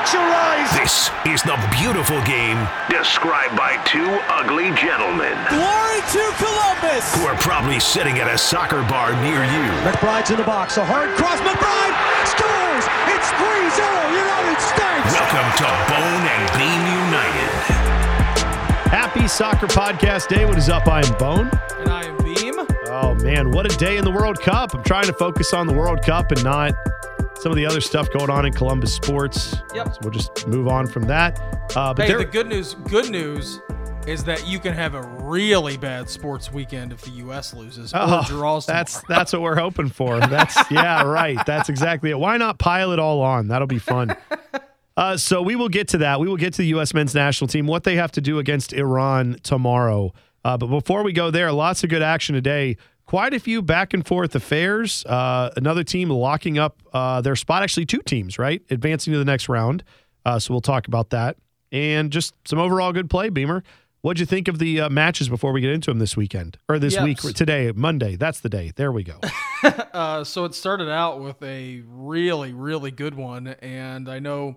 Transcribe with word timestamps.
Watch 0.00 0.14
your 0.14 0.22
eyes. 0.22 0.72
This 0.80 1.10
is 1.28 1.42
the 1.42 1.60
beautiful 1.76 2.16
game 2.24 2.56
described 2.88 3.52
by 3.52 3.76
two 3.84 4.08
ugly 4.32 4.72
gentlemen 4.72 5.36
Glory 5.52 6.00
to 6.16 6.24
Columbus! 6.40 7.04
who 7.20 7.28
are 7.28 7.36
probably 7.36 7.78
sitting 7.78 8.18
at 8.18 8.26
a 8.26 8.38
soccer 8.38 8.80
bar 8.88 9.12
near 9.20 9.44
you. 9.44 9.68
McBride's 9.84 10.30
in 10.30 10.38
the 10.38 10.44
box. 10.44 10.78
A 10.78 10.84
hard 10.86 11.10
cross. 11.20 11.36
McBride 11.44 11.92
scores. 12.24 12.84
It's 13.12 13.28
3-0 13.36 13.76
United 14.16 14.56
States. 14.64 15.12
Welcome 15.12 15.48
to 15.60 15.68
Bone 15.92 16.24
and 16.32 16.44
Beam 16.56 16.80
United. 17.04 17.52
Happy 18.88 19.28
Soccer 19.28 19.66
Podcast 19.66 20.28
Day. 20.28 20.46
What 20.46 20.56
is 20.56 20.70
up? 20.70 20.88
I 20.88 21.02
am 21.04 21.12
Bone. 21.18 21.50
And 21.78 21.90
I 21.90 22.04
am 22.04 22.16
Beam. 22.24 22.54
Oh, 22.86 23.14
man. 23.16 23.50
What 23.50 23.70
a 23.70 23.76
day 23.76 23.98
in 23.98 24.04
the 24.04 24.10
World 24.10 24.40
Cup. 24.40 24.74
I'm 24.74 24.82
trying 24.82 25.08
to 25.08 25.12
focus 25.12 25.52
on 25.52 25.66
the 25.66 25.74
World 25.74 26.02
Cup 26.02 26.32
and 26.32 26.42
not 26.42 26.74
some 27.40 27.50
of 27.52 27.56
the 27.56 27.66
other 27.66 27.80
stuff 27.80 28.10
going 28.10 28.30
on 28.30 28.46
in 28.46 28.52
Columbus 28.52 28.94
sports. 28.94 29.56
Yep. 29.74 29.86
So 29.94 29.98
we'll 30.02 30.10
just 30.12 30.46
move 30.46 30.68
on 30.68 30.86
from 30.86 31.04
that. 31.04 31.38
Uh, 31.76 31.94
but 31.94 32.02
Hey, 32.06 32.08
there, 32.08 32.18
the 32.18 32.24
good 32.26 32.46
news, 32.48 32.74
good 32.74 33.10
news 33.10 33.60
is 34.06 34.24
that 34.24 34.46
you 34.46 34.58
can 34.58 34.72
have 34.72 34.94
a 34.94 35.02
really 35.02 35.76
bad 35.76 36.08
sports 36.08 36.50
weekend 36.52 36.92
if 36.92 37.02
the 37.02 37.10
U.S. 37.10 37.52
loses 37.54 37.92
Oh, 37.94 38.22
draws 38.26 38.64
that's 38.66 39.00
tomorrow. 39.00 39.18
that's 39.18 39.32
what 39.32 39.42
we're 39.42 39.56
hoping 39.58 39.88
for. 39.88 40.18
That's 40.20 40.56
yeah, 40.70 41.02
right. 41.06 41.38
That's 41.46 41.68
exactly 41.68 42.10
it. 42.10 42.18
Why 42.18 42.36
not 42.38 42.58
pile 42.58 42.92
it 42.92 42.98
all 42.98 43.20
on? 43.20 43.48
That'll 43.48 43.66
be 43.68 43.78
fun. 43.78 44.16
Uh, 44.96 45.16
so 45.16 45.40
we 45.40 45.56
will 45.56 45.70
get 45.70 45.88
to 45.88 45.98
that. 45.98 46.20
We 46.20 46.28
will 46.28 46.36
get 46.36 46.52
to 46.54 46.58
the 46.58 46.66
U.S. 46.68 46.92
men's 46.92 47.14
national 47.14 47.48
team, 47.48 47.66
what 47.66 47.84
they 47.84 47.96
have 47.96 48.12
to 48.12 48.20
do 48.20 48.38
against 48.38 48.74
Iran 48.74 49.38
tomorrow. 49.42 50.12
Uh, 50.44 50.58
but 50.58 50.66
before 50.66 51.02
we 51.04 51.14
go 51.14 51.30
there, 51.30 51.50
lots 51.52 51.82
of 51.84 51.88
good 51.88 52.02
action 52.02 52.34
today. 52.34 52.76
Quite 53.10 53.34
a 53.34 53.40
few 53.40 53.60
back 53.60 53.92
and 53.92 54.06
forth 54.06 54.36
affairs. 54.36 55.04
Uh, 55.04 55.50
another 55.56 55.82
team 55.82 56.10
locking 56.10 56.60
up 56.60 56.80
uh, 56.92 57.20
their 57.20 57.34
spot. 57.34 57.64
Actually, 57.64 57.84
two 57.84 58.02
teams, 58.02 58.38
right, 58.38 58.62
advancing 58.70 59.12
to 59.12 59.18
the 59.18 59.24
next 59.24 59.48
round. 59.48 59.82
Uh, 60.24 60.38
so 60.38 60.54
we'll 60.54 60.60
talk 60.60 60.86
about 60.86 61.10
that 61.10 61.36
and 61.72 62.12
just 62.12 62.34
some 62.46 62.60
overall 62.60 62.92
good 62.92 63.10
play. 63.10 63.28
Beamer, 63.28 63.64
what'd 64.02 64.20
you 64.20 64.26
think 64.26 64.46
of 64.46 64.60
the 64.60 64.82
uh, 64.82 64.88
matches 64.90 65.28
before 65.28 65.50
we 65.50 65.60
get 65.60 65.70
into 65.70 65.90
them 65.90 65.98
this 65.98 66.16
weekend 66.16 66.56
or 66.68 66.78
this 66.78 67.00
week? 67.00 67.18
Today, 67.18 67.72
Monday. 67.74 68.14
That's 68.14 68.38
the 68.38 68.48
day. 68.48 68.70
There 68.76 68.92
we 68.92 69.02
go. 69.02 69.18
Uh, 69.92 70.22
so 70.22 70.44
it 70.44 70.54
started 70.54 70.88
out 70.88 71.20
with 71.20 71.42
a 71.42 71.82
really, 71.86 72.54
really 72.54 72.92
good 72.92 73.14
one, 73.14 73.48
and 73.48 74.08
I 74.08 74.20
know 74.20 74.56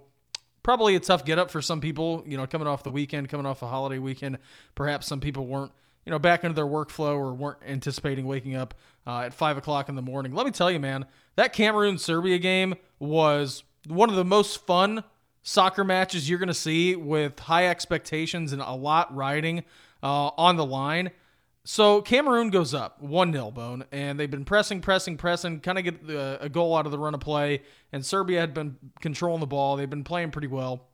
probably 0.62 0.96
a 0.96 1.00
tough 1.00 1.26
get 1.26 1.40
up 1.40 1.50
for 1.50 1.62
some 1.62 1.82
people. 1.82 2.24
You 2.26 2.38
know, 2.38 2.46
coming 2.46 2.68
off 2.68 2.84
the 2.84 2.92
weekend, 2.92 3.28
coming 3.30 3.48
off 3.48 3.64
a 3.64 3.68
holiday 3.68 3.98
weekend, 3.98 4.38
perhaps 4.76 5.08
some 5.08 5.20
people 5.20 5.48
weren't, 5.48 5.72
you 6.06 6.12
know, 6.12 6.20
back 6.20 6.44
into 6.44 6.56
their 6.56 6.66
workflow 6.66 7.16
or 7.16 7.34
weren't 7.34 7.60
anticipating 7.66 8.26
waking 8.26 8.56
up 8.56 8.74
uh, 9.08 9.22
at 9.22 9.34
five 9.34 9.58
o'clock 9.58 9.90
in 9.90 9.96
the 9.96 10.02
morning. 10.02 10.34
Let 10.34 10.46
me 10.46 10.52
tell 10.52 10.72
you, 10.72 10.80
man, 10.80 11.06
that 11.36 11.54
Cameroon 11.54 11.98
Serbia 11.98 12.38
game 12.38 12.76
was 13.00 13.64
one 13.88 14.10
of 14.10 14.16
the 14.16 14.26
most 14.26 14.66
fun 14.66 15.04
soccer 15.42 15.84
matches 15.84 16.30
you're 16.30 16.40
going 16.40 16.48
to 16.48 16.54
see 16.54 16.96
with 16.96 17.40
high 17.40 17.68
expectations 17.68 18.54
and 18.54 18.62
a 18.62 18.74
lot 18.74 19.14
riding 19.14 19.64
uh, 20.02 20.32
on 20.38 20.56
the 20.56 20.66
line. 20.66 21.12
So 21.66 22.02
Cameroon 22.02 22.50
goes 22.50 22.74
up 22.74 23.02
1 23.02 23.32
0 23.32 23.52
bone, 23.52 23.86
and 23.92 24.20
they've 24.20 24.30
been 24.30 24.44
pressing, 24.44 24.82
pressing, 24.82 25.16
pressing, 25.16 25.62
kind 25.62 25.78
of 25.78 25.84
get 25.86 26.42
a 26.42 26.50
goal 26.50 26.76
out 26.76 26.86
of 26.86 26.92
the 26.92 27.00
run 27.00 27.14
of 27.14 27.22
play. 27.22 27.62
And 27.94 28.06
Serbia 28.06 28.42
had 28.42 28.54
been 28.54 28.78
controlling 29.00 29.40
the 29.40 29.48
ball. 29.48 29.78
They've 29.78 29.90
been 29.90 30.04
playing 30.04 30.32
pretty 30.32 30.50
well. 30.50 30.88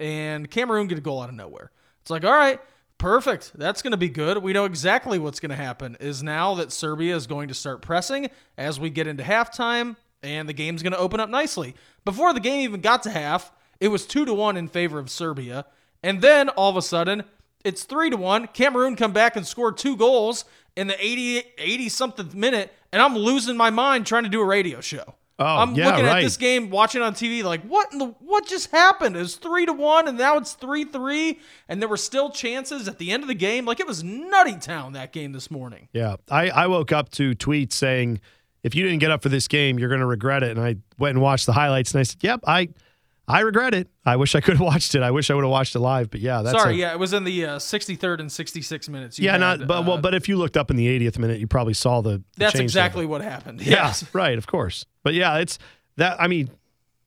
And 0.00 0.50
Cameroon 0.50 0.86
get 0.86 0.96
a 0.96 1.02
goal 1.02 1.20
out 1.20 1.28
of 1.28 1.34
nowhere. 1.34 1.70
It's 2.00 2.10
like, 2.10 2.24
all 2.24 2.32
right, 2.32 2.58
perfect. 2.98 3.52
That's 3.54 3.82
going 3.82 3.92
to 3.92 3.96
be 3.96 4.08
good. 4.08 4.38
We 4.38 4.52
know 4.52 4.64
exactly 4.64 5.18
what's 5.18 5.40
going 5.40 5.50
to 5.50 5.56
happen 5.56 5.96
is 6.00 6.22
now 6.22 6.54
that 6.56 6.72
Serbia 6.72 7.16
is 7.16 7.26
going 7.26 7.48
to 7.48 7.54
start 7.54 7.82
pressing 7.82 8.28
as 8.56 8.78
we 8.78 8.90
get 8.90 9.06
into 9.06 9.22
halftime, 9.22 9.96
and 10.22 10.48
the 10.48 10.52
game's 10.52 10.82
going 10.82 10.92
to 10.92 10.98
open 10.98 11.20
up 11.20 11.30
nicely. 11.30 11.74
Before 12.04 12.32
the 12.32 12.40
game 12.40 12.60
even 12.60 12.80
got 12.80 13.02
to 13.04 13.10
half, 13.10 13.52
it 13.80 13.88
was 13.88 14.06
2 14.06 14.24
to 14.24 14.34
1 14.34 14.56
in 14.56 14.68
favor 14.68 14.98
of 14.98 15.10
Serbia. 15.10 15.64
And 16.02 16.20
then 16.20 16.48
all 16.50 16.70
of 16.70 16.76
a 16.76 16.82
sudden, 16.82 17.24
it's 17.64 17.84
three 17.84 18.10
to 18.10 18.16
one. 18.16 18.46
Cameroon 18.48 18.96
come 18.96 19.12
back 19.12 19.36
and 19.36 19.46
score 19.46 19.72
two 19.72 19.96
goals 19.96 20.44
in 20.76 20.86
the 20.86 21.04
80, 21.04 21.42
80 21.58 21.88
something 21.88 22.30
minute, 22.32 22.72
and 22.92 23.02
I'm 23.02 23.16
losing 23.16 23.56
my 23.56 23.70
mind 23.70 24.06
trying 24.06 24.22
to 24.22 24.28
do 24.28 24.40
a 24.40 24.44
radio 24.44 24.80
show. 24.80 25.14
Oh, 25.40 25.44
I'm 25.44 25.74
yeah, 25.74 25.86
looking 25.90 26.04
right. 26.04 26.18
at 26.18 26.22
this 26.22 26.36
game, 26.36 26.68
watching 26.68 27.00
on 27.00 27.14
TV, 27.14 27.44
like 27.44 27.62
what 27.62 27.92
in 27.92 27.98
the 27.98 28.06
what 28.18 28.46
just 28.46 28.70
happened? 28.72 29.16
It 29.16 29.20
was 29.20 29.36
three 29.36 29.66
to 29.66 29.72
one, 29.72 30.08
and 30.08 30.18
now 30.18 30.36
it's 30.36 30.54
three 30.54 30.84
three, 30.84 31.38
and 31.68 31.80
there 31.80 31.88
were 31.88 31.96
still 31.96 32.30
chances 32.30 32.88
at 32.88 32.98
the 32.98 33.12
end 33.12 33.22
of 33.22 33.28
the 33.28 33.34
game. 33.34 33.64
Like 33.64 33.78
it 33.78 33.86
was 33.86 34.02
nutty 34.02 34.56
town 34.56 34.94
that 34.94 35.12
game 35.12 35.32
this 35.32 35.50
morning. 35.50 35.88
Yeah. 35.92 36.16
I, 36.30 36.50
I 36.50 36.66
woke 36.66 36.90
up 36.90 37.10
to 37.12 37.36
tweets 37.36 37.72
saying, 37.74 38.20
if 38.64 38.74
you 38.74 38.82
didn't 38.82 38.98
get 38.98 39.12
up 39.12 39.22
for 39.22 39.28
this 39.28 39.46
game, 39.46 39.78
you're 39.78 39.88
going 39.88 40.00
to 40.00 40.06
regret 40.06 40.42
it. 40.42 40.56
And 40.56 40.60
I 40.60 40.76
went 40.98 41.14
and 41.14 41.22
watched 41.22 41.46
the 41.46 41.52
highlights 41.52 41.92
and 41.92 42.00
I 42.00 42.02
said, 42.02 42.18
yep, 42.22 42.40
I 42.44 42.70
I 43.30 43.40
regret 43.40 43.74
it. 43.74 43.88
I 44.06 44.16
wish 44.16 44.34
I 44.34 44.40
could 44.40 44.54
have 44.54 44.60
watched 44.66 44.94
it. 44.94 45.02
I 45.02 45.10
wish 45.12 45.30
I 45.30 45.34
would 45.34 45.44
have 45.44 45.50
watched 45.50 45.76
it 45.76 45.80
live. 45.80 46.10
But 46.10 46.20
yeah, 46.20 46.42
that's 46.42 46.58
Sorry, 46.58 46.74
a- 46.74 46.78
yeah, 46.78 46.92
it 46.92 46.98
was 46.98 47.12
in 47.12 47.22
the 47.24 47.44
uh, 47.44 47.58
63rd 47.58 48.20
and 48.20 48.32
66 48.32 48.88
minutes. 48.88 49.18
You 49.18 49.26
Yeah, 49.26 49.32
had, 49.32 49.40
not 49.40 49.58
but 49.68 49.84
well, 49.86 49.98
uh, 49.98 50.00
but 50.00 50.14
if 50.14 50.28
you 50.28 50.36
looked 50.36 50.56
up 50.56 50.70
in 50.70 50.76
the 50.76 50.86
80th 50.98 51.18
minute, 51.18 51.38
you 51.38 51.46
probably 51.46 51.74
saw 51.74 52.00
the, 52.00 52.10
the 52.18 52.24
that's 52.38 52.58
exactly 52.58 53.06
what 53.06 53.20
happened. 53.20 53.60
Yeah, 53.60 53.86
Yes. 53.86 54.04
right, 54.14 54.36
of 54.38 54.46
course. 54.46 54.84
But 55.08 55.14
yeah, 55.14 55.38
it's 55.38 55.58
that 55.96 56.20
I 56.20 56.26
mean, 56.28 56.50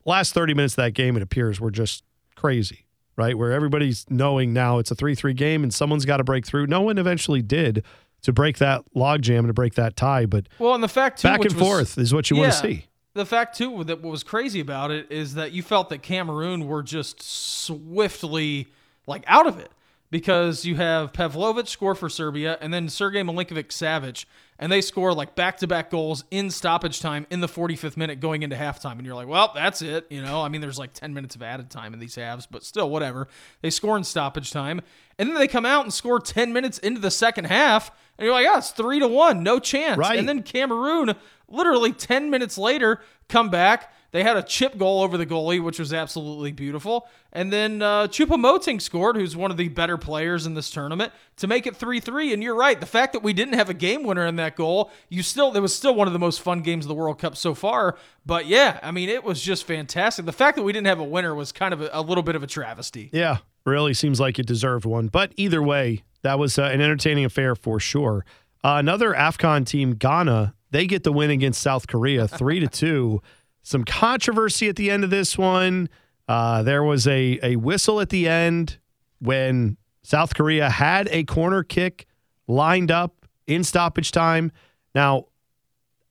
last 0.05 0.33
30 0.33 0.55
minutes 0.55 0.73
of 0.73 0.77
that 0.77 0.93
game 0.95 1.15
it 1.15 1.21
appears 1.21 1.61
were 1.61 1.69
just 1.69 2.03
crazy, 2.35 2.87
right? 3.15 3.37
Where 3.37 3.51
everybody's 3.51 4.07
knowing 4.09 4.53
now 4.53 4.79
it's 4.79 4.89
a 4.89 4.95
3-3 4.95 5.35
game 5.35 5.61
and 5.61 5.71
someone's 5.71 6.03
got 6.03 6.17
to 6.17 6.23
break 6.23 6.47
through. 6.47 6.65
No 6.65 6.81
one 6.81 6.97
eventually 6.97 7.43
did 7.43 7.85
to 8.23 8.33
break 8.33 8.57
that 8.57 8.81
logjam 8.95 9.37
and 9.37 9.49
to 9.49 9.53
break 9.53 9.75
that 9.75 9.95
tie, 9.95 10.25
but 10.25 10.47
Well, 10.57 10.73
and 10.73 10.83
the 10.83 10.87
fact 10.87 11.19
too, 11.21 11.27
back 11.27 11.41
and 11.41 11.53
was- 11.53 11.61
forth 11.61 11.97
is 11.99 12.11
what 12.11 12.31
you 12.31 12.37
want 12.37 12.53
to 12.53 12.57
see. 12.57 12.85
The 13.13 13.23
fact 13.23 13.55
too 13.55 13.83
that 13.83 14.01
what 14.01 14.09
was 14.09 14.23
crazy 14.23 14.61
about 14.61 14.89
it 14.89 15.11
is 15.11 15.35
that 15.35 15.51
you 15.51 15.61
felt 15.61 15.89
that 15.89 16.01
Cameroon 16.01 16.65
were 16.65 16.81
just 16.81 17.21
swiftly 17.21 18.65
like 19.05 19.23
out 19.27 19.45
of 19.45 19.59
it 19.59 19.69
because 20.11 20.65
you 20.65 20.75
have 20.75 21.13
Pavlovic 21.13 21.67
score 21.67 21.95
for 21.95 22.09
Serbia 22.09 22.57
and 22.61 22.73
then 22.73 22.87
Sergej 22.87 23.27
Milinkovic 23.27 23.69
Savic 23.69 24.25
and 24.59 24.71
they 24.71 24.81
score 24.81 25.13
like 25.13 25.33
back-to-back 25.33 25.89
goals 25.89 26.23
in 26.29 26.51
stoppage 26.51 26.99
time 26.99 27.25
in 27.31 27.39
the 27.39 27.47
45th 27.47 27.97
minute 27.97 28.19
going 28.19 28.43
into 28.43 28.55
halftime 28.55 28.97
and 28.97 29.05
you're 29.05 29.15
like, 29.15 29.27
"Well, 29.27 29.51
that's 29.55 29.81
it." 29.81 30.05
You 30.11 30.21
know, 30.21 30.41
I 30.41 30.49
mean 30.49 30.61
there's 30.61 30.77
like 30.77 30.93
10 30.93 31.13
minutes 31.13 31.35
of 31.35 31.41
added 31.41 31.71
time 31.71 31.93
in 31.93 31.99
these 31.99 32.15
halves, 32.15 32.45
but 32.45 32.63
still 32.63 32.89
whatever. 32.89 33.27
They 33.61 33.71
score 33.71 33.97
in 33.97 34.03
stoppage 34.03 34.51
time 34.51 34.81
and 35.17 35.29
then 35.29 35.37
they 35.37 35.47
come 35.47 35.65
out 35.65 35.85
and 35.85 35.93
score 35.93 36.19
10 36.19 36.53
minutes 36.53 36.77
into 36.77 36.99
the 36.99 37.11
second 37.11 37.45
half 37.45 37.89
and 38.17 38.25
you're 38.25 38.35
like, 38.35 38.45
"Oh, 38.47 38.57
it's 38.57 38.71
3 38.71 38.99
to 38.99 39.07
1, 39.07 39.41
no 39.41 39.59
chance." 39.59 39.97
Right. 39.97 40.19
And 40.19 40.27
then 40.27 40.43
Cameroon, 40.43 41.15
literally 41.47 41.93
10 41.93 42.29
minutes 42.29 42.57
later, 42.57 42.99
come 43.29 43.49
back. 43.49 43.93
They 44.11 44.23
had 44.23 44.35
a 44.35 44.43
chip 44.43 44.77
goal 44.77 45.01
over 45.01 45.17
the 45.17 45.25
goalie, 45.25 45.63
which 45.63 45.79
was 45.79 45.93
absolutely 45.93 46.51
beautiful. 46.51 47.07
And 47.31 47.51
then 47.51 47.81
uh, 47.81 48.07
Choupo-Moting 48.07 48.81
scored, 48.81 49.15
who's 49.15 49.37
one 49.37 49.51
of 49.51 49.57
the 49.57 49.69
better 49.69 49.97
players 49.97 50.45
in 50.45 50.53
this 50.53 50.69
tournament, 50.69 51.13
to 51.37 51.47
make 51.47 51.65
it 51.65 51.77
3 51.77 52.01
3. 52.01 52.33
And 52.33 52.43
you're 52.43 52.55
right. 52.55 52.79
The 52.79 52.85
fact 52.85 53.13
that 53.13 53.23
we 53.23 53.31
didn't 53.31 53.53
have 53.53 53.69
a 53.69 53.73
game 53.73 54.03
winner 54.03 54.25
in 54.25 54.35
that 54.35 54.57
goal, 54.57 54.91
you 55.07 55.23
still, 55.23 55.55
it 55.55 55.59
was 55.61 55.73
still 55.73 55.95
one 55.95 56.07
of 56.07 56.13
the 56.13 56.19
most 56.19 56.41
fun 56.41 56.61
games 56.61 56.83
of 56.85 56.89
the 56.89 56.95
World 56.95 57.19
Cup 57.19 57.37
so 57.37 57.53
far. 57.53 57.97
But 58.25 58.47
yeah, 58.47 58.79
I 58.83 58.91
mean, 58.91 59.07
it 59.07 59.23
was 59.23 59.41
just 59.41 59.63
fantastic. 59.65 60.25
The 60.25 60.33
fact 60.33 60.57
that 60.57 60.63
we 60.63 60.73
didn't 60.73 60.87
have 60.87 60.99
a 60.99 61.05
winner 61.05 61.33
was 61.33 61.53
kind 61.53 61.73
of 61.73 61.81
a, 61.81 61.89
a 61.93 62.01
little 62.01 62.23
bit 62.23 62.35
of 62.35 62.43
a 62.43 62.47
travesty. 62.47 63.09
Yeah, 63.13 63.37
really 63.65 63.93
seems 63.93 64.19
like 64.19 64.39
it 64.39 64.45
deserved 64.45 64.85
one. 64.85 65.07
But 65.07 65.31
either 65.37 65.63
way, 65.63 66.03
that 66.23 66.37
was 66.37 66.59
uh, 66.59 66.63
an 66.63 66.81
entertaining 66.81 67.23
affair 67.23 67.55
for 67.55 67.79
sure. 67.79 68.25
Uh, 68.63 68.75
another 68.77 69.13
AFCON 69.13 69.65
team, 69.65 69.95
Ghana, 69.95 70.53
they 70.71 70.85
get 70.85 71.03
the 71.03 71.11
win 71.11 71.29
against 71.29 71.61
South 71.61 71.87
Korea, 71.87 72.27
three 72.27 72.59
to 72.59 72.67
two. 72.67 73.21
Some 73.63 73.83
controversy 73.83 74.69
at 74.69 74.75
the 74.75 74.89
end 74.89 75.03
of 75.03 75.09
this 75.09 75.37
one. 75.37 75.89
Uh, 76.27 76.63
there 76.63 76.83
was 76.83 77.07
a 77.07 77.39
a 77.43 77.55
whistle 77.57 77.99
at 77.99 78.09
the 78.09 78.27
end 78.27 78.79
when 79.19 79.77
South 80.03 80.33
Korea 80.33 80.69
had 80.69 81.07
a 81.11 81.23
corner 81.23 81.63
kick 81.63 82.07
lined 82.47 82.91
up 82.91 83.25
in 83.47 83.63
stoppage 83.63 84.11
time. 84.11 84.51
Now, 84.95 85.25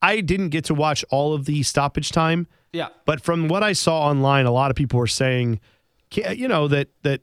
I 0.02 0.20
didn't 0.20 0.50
get 0.50 0.64
to 0.66 0.74
watch 0.74 1.04
all 1.10 1.34
of 1.34 1.44
the 1.44 1.62
stoppage 1.62 2.10
time. 2.10 2.46
Yeah. 2.72 2.88
But 3.04 3.20
from 3.20 3.48
what 3.48 3.62
I 3.62 3.72
saw 3.72 4.02
online, 4.02 4.46
a 4.46 4.52
lot 4.52 4.70
of 4.70 4.76
people 4.76 4.98
were 4.98 5.06
saying, 5.06 5.60
you 6.14 6.48
know, 6.48 6.68
that 6.68 6.88
that 7.02 7.22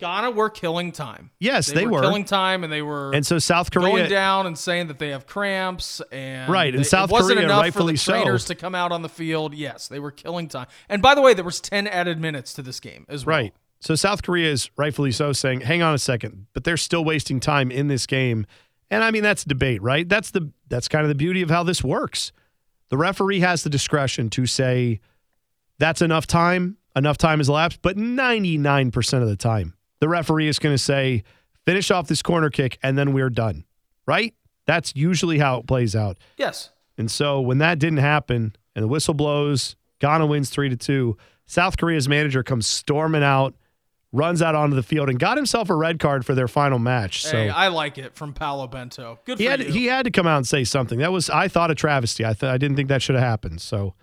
Ghana 0.00 0.32
were 0.32 0.50
killing 0.50 0.90
time. 0.92 1.30
yes, 1.38 1.70
they, 1.70 1.86
were, 1.86 2.00
killing 2.00 2.24
time 2.24 2.64
and 2.64 2.72
they 2.72 2.82
were. 2.82 3.12
and 3.12 3.24
so 3.24 3.38
South 3.38 3.70
Korea, 3.70 3.86
going 3.92 4.10
down 4.10 4.46
and 4.46 4.58
saying 4.58 4.88
that 4.88 4.98
they 4.98 5.10
have 5.10 5.26
cramps 5.26 6.00
and 6.10 6.50
Right, 6.50 6.74
and 6.74 6.82
they- 6.84 6.88
South 6.88 7.10
Korea, 7.10 7.40
enough 7.44 7.60
rightfully 7.60 7.94
for 7.94 7.98
so. 7.98 8.12
the 8.12 8.18
trainers 8.22 8.44
to 8.46 8.54
come 8.54 8.74
out 8.74 8.90
on 8.92 9.02
the 9.02 9.08
field. 9.08 9.54
Yes, 9.54 9.86
they 9.88 9.98
were 10.00 10.10
killing 10.10 10.48
time. 10.48 10.66
And 10.88 11.00
by 11.00 11.14
the 11.14 11.20
way, 11.20 11.34
there 11.34 11.44
was 11.44 11.60
10 11.60 11.86
added 11.86 12.18
minutes 12.20 12.52
to 12.54 12.62
this 12.62 12.80
game 12.80 13.06
as 13.08 13.24
well. 13.24 13.36
right? 13.36 13.54
So 13.80 13.94
South 13.94 14.22
Korea 14.22 14.50
is 14.50 14.70
rightfully 14.76 15.12
so 15.12 15.32
saying, 15.32 15.60
"Hang 15.62 15.80
on 15.82 15.94
a 15.94 15.98
second, 15.98 16.46
but 16.52 16.64
they're 16.64 16.76
still 16.76 17.04
wasting 17.04 17.38
time 17.40 17.70
in 17.70 17.88
this 17.88 18.06
game." 18.06 18.44
And 18.90 19.04
I 19.04 19.10
mean, 19.10 19.22
that's 19.22 19.44
debate, 19.44 19.80
right? 19.82 20.06
That's 20.08 20.32
the 20.32 20.50
that's 20.68 20.88
kind 20.88 21.04
of 21.04 21.08
the 21.08 21.14
beauty 21.14 21.40
of 21.42 21.48
how 21.50 21.62
this 21.62 21.82
works. 21.84 22.32
The 22.90 22.96
referee 22.98 23.40
has 23.40 23.62
the 23.62 23.70
discretion 23.70 24.28
to 24.30 24.46
say 24.46 25.00
that's 25.78 26.02
enough 26.02 26.26
time, 26.26 26.76
enough 26.94 27.16
time 27.16 27.38
has 27.38 27.48
elapsed, 27.48 27.80
but 27.82 27.96
99% 27.96 29.22
of 29.22 29.28
the 29.28 29.36
time, 29.36 29.74
the 30.00 30.08
referee 30.08 30.48
is 30.48 30.58
going 30.58 30.74
to 30.74 30.78
say, 30.82 31.22
"Finish 31.64 31.90
off 31.90 32.08
this 32.08 32.22
corner 32.22 32.50
kick 32.50 32.78
and 32.82 32.98
then 32.98 33.12
we're 33.12 33.30
done." 33.30 33.64
Right? 34.06 34.34
That's 34.66 34.94
usually 34.94 35.38
how 35.38 35.58
it 35.58 35.66
plays 35.66 35.94
out. 35.96 36.18
Yes. 36.36 36.70
And 36.98 37.10
so 37.10 37.40
when 37.40 37.58
that 37.58 37.78
didn't 37.78 37.98
happen 37.98 38.54
and 38.74 38.82
the 38.82 38.88
whistle 38.88 39.14
blows, 39.14 39.76
Ghana 40.00 40.26
wins 40.26 40.50
three 40.50 40.68
to 40.68 40.76
two. 40.76 41.16
South 41.46 41.76
Korea's 41.76 42.08
manager 42.08 42.42
comes 42.42 42.66
storming 42.66 43.22
out, 43.24 43.54
runs 44.12 44.42
out 44.42 44.54
onto 44.54 44.76
the 44.76 44.82
field, 44.82 45.08
and 45.08 45.18
got 45.18 45.36
himself 45.36 45.70
a 45.70 45.74
red 45.74 45.98
card 45.98 46.24
for 46.26 46.34
their 46.34 46.46
final 46.48 46.78
match. 46.78 47.22
So 47.24 47.32
Hey, 47.36 47.48
I 47.48 47.68
like 47.68 47.98
it 47.98 48.14
from 48.14 48.32
Paolo 48.32 48.66
Bento. 48.66 49.18
Good 49.24 49.38
for 49.38 49.42
he 49.42 49.48
had 49.48 49.60
you. 49.60 49.72
he 49.72 49.86
had 49.86 50.04
to 50.04 50.10
come 50.10 50.26
out 50.26 50.36
and 50.38 50.46
say 50.46 50.62
something. 50.64 50.98
That 50.98 51.10
was 51.12 51.30
I 51.30 51.48
thought 51.48 51.70
a 51.70 51.74
travesty. 51.74 52.24
I 52.24 52.32
th- 52.34 52.50
I 52.50 52.58
didn't 52.58 52.76
think 52.76 52.88
that 52.88 53.02
should 53.02 53.14
have 53.16 53.24
happened. 53.24 53.60
So 53.60 53.94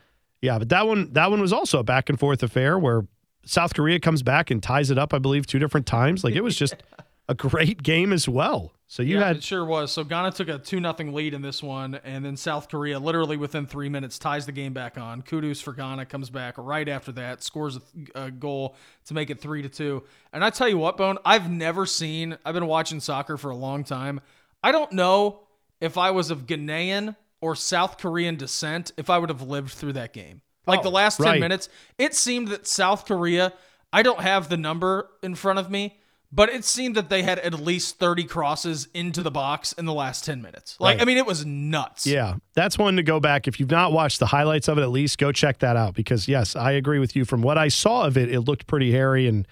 yeah, 0.41 0.59
but 0.59 0.69
that 0.69 0.87
one 0.87 1.13
that 1.13 1.29
one 1.31 1.39
was 1.41 1.53
also 1.53 1.79
a 1.79 1.83
back 1.83 2.09
and 2.09 2.19
forth 2.19 2.43
affair 2.43 2.77
where 2.79 3.05
South 3.47 3.73
Korea 3.73 3.99
comes 3.99 4.23
back 4.23 4.51
and 4.51 4.61
ties 4.61 4.91
it 4.91 4.97
up. 4.97 5.13
I 5.13 5.19
believe 5.19 5.47
two 5.47 5.59
different 5.59 5.87
times. 5.87 6.23
Like 6.23 6.35
it 6.35 6.43
was 6.43 6.55
just 6.55 6.75
a 7.29 7.35
great 7.35 7.83
game 7.83 8.13
as 8.13 8.27
well. 8.27 8.73
So 8.89 9.03
you 9.03 9.19
yeah, 9.19 9.27
had 9.27 9.37
it 9.37 9.43
sure 9.43 9.65
was. 9.65 9.91
So 9.91 10.05
Ghana 10.05 10.31
took 10.31 10.47
a 10.47 10.59
two 10.59 10.79
nothing 10.79 11.13
lead 11.13 11.33
in 11.33 11.41
this 11.41 11.61
one, 11.61 11.95
and 12.05 12.23
then 12.23 12.37
South 12.37 12.69
Korea, 12.69 12.99
literally 12.99 13.35
within 13.35 13.65
three 13.65 13.89
minutes, 13.89 14.17
ties 14.17 14.45
the 14.45 14.53
game 14.53 14.71
back 14.71 14.97
on. 14.97 15.21
Kudos 15.21 15.59
for 15.59 15.73
Ghana 15.73 16.05
comes 16.05 16.29
back 16.29 16.55
right 16.57 16.87
after 16.87 17.11
that, 17.13 17.43
scores 17.43 17.77
a, 17.77 17.81
a 18.23 18.31
goal 18.31 18.75
to 19.05 19.13
make 19.13 19.29
it 19.29 19.41
three 19.41 19.61
to 19.61 19.69
two. 19.69 20.03
And 20.31 20.43
I 20.43 20.51
tell 20.51 20.69
you 20.69 20.77
what, 20.77 20.95
Bone, 20.95 21.17
I've 21.25 21.51
never 21.51 21.85
seen. 21.85 22.37
I've 22.45 22.53
been 22.53 22.67
watching 22.67 23.01
soccer 23.01 23.35
for 23.35 23.49
a 23.49 23.55
long 23.55 23.83
time. 23.83 24.21
I 24.63 24.71
don't 24.71 24.93
know 24.93 25.41
if 25.81 25.97
I 25.97 26.11
was 26.11 26.31
of 26.31 26.47
Ghanaian 26.47 27.17
or 27.41 27.55
South 27.55 27.97
Korean 27.97 28.37
descent 28.37 28.93
if 28.97 29.09
I 29.09 29.17
would 29.17 29.29
have 29.29 29.41
lived 29.41 29.71
through 29.71 29.93
that 29.93 30.13
game. 30.13 30.41
Like 30.67 30.83
the 30.83 30.89
oh, 30.89 30.93
last 30.93 31.17
10 31.17 31.25
right. 31.25 31.39
minutes, 31.39 31.69
it 31.97 32.13
seemed 32.13 32.49
that 32.49 32.67
South 32.67 33.05
Korea, 33.05 33.53
I 33.93 34.03
don't 34.03 34.19
have 34.19 34.49
the 34.49 34.57
number 34.57 35.09
in 35.23 35.35
front 35.35 35.59
of 35.59 35.71
me, 35.71 35.97
but 36.31 36.49
it 36.49 36.65
seemed 36.65 36.95
that 36.95 37.09
they 37.09 37.23
had 37.23 37.39
at 37.39 37.53
least 37.53 37.99
30 37.99 38.25
crosses 38.25 38.89
into 38.93 39.23
the 39.23 39.31
box 39.31 39.71
in 39.71 39.85
the 39.85 39.93
last 39.93 40.25
10 40.25 40.41
minutes. 40.41 40.75
Like, 40.79 40.97
Right. 40.97 41.01
I 41.01 41.05
mean, 41.05 41.17
it 41.17 41.25
was 41.25 41.45
nuts. 41.45 42.05
Yeah, 42.05 42.35
that's 42.53 42.77
one 42.77 42.97
to 42.97 43.03
go 43.03 43.19
back. 43.21 43.47
If 43.47 43.59
you've 43.59 43.71
not 43.71 43.93
watched 43.93 44.19
the 44.19 44.25
highlights 44.25 44.67
of 44.67 44.77
it, 44.77 44.81
at 44.81 44.89
least 44.89 45.17
go 45.17 45.31
check 45.31 45.59
that 45.59 45.77
out 45.77 45.93
because, 45.93 46.27
yes, 46.27 46.55
I 46.55 46.71
agree 46.71 46.99
with 46.99 47.15
you. 47.15 47.23
From 47.23 47.41
what 47.41 47.57
I 47.57 47.69
saw 47.69 48.05
of 48.05 48.17
it, 48.17 48.29
it 48.29 48.41
looked 48.41 48.67
pretty 48.67 48.91
hairy 48.91 49.25
and 49.27 49.47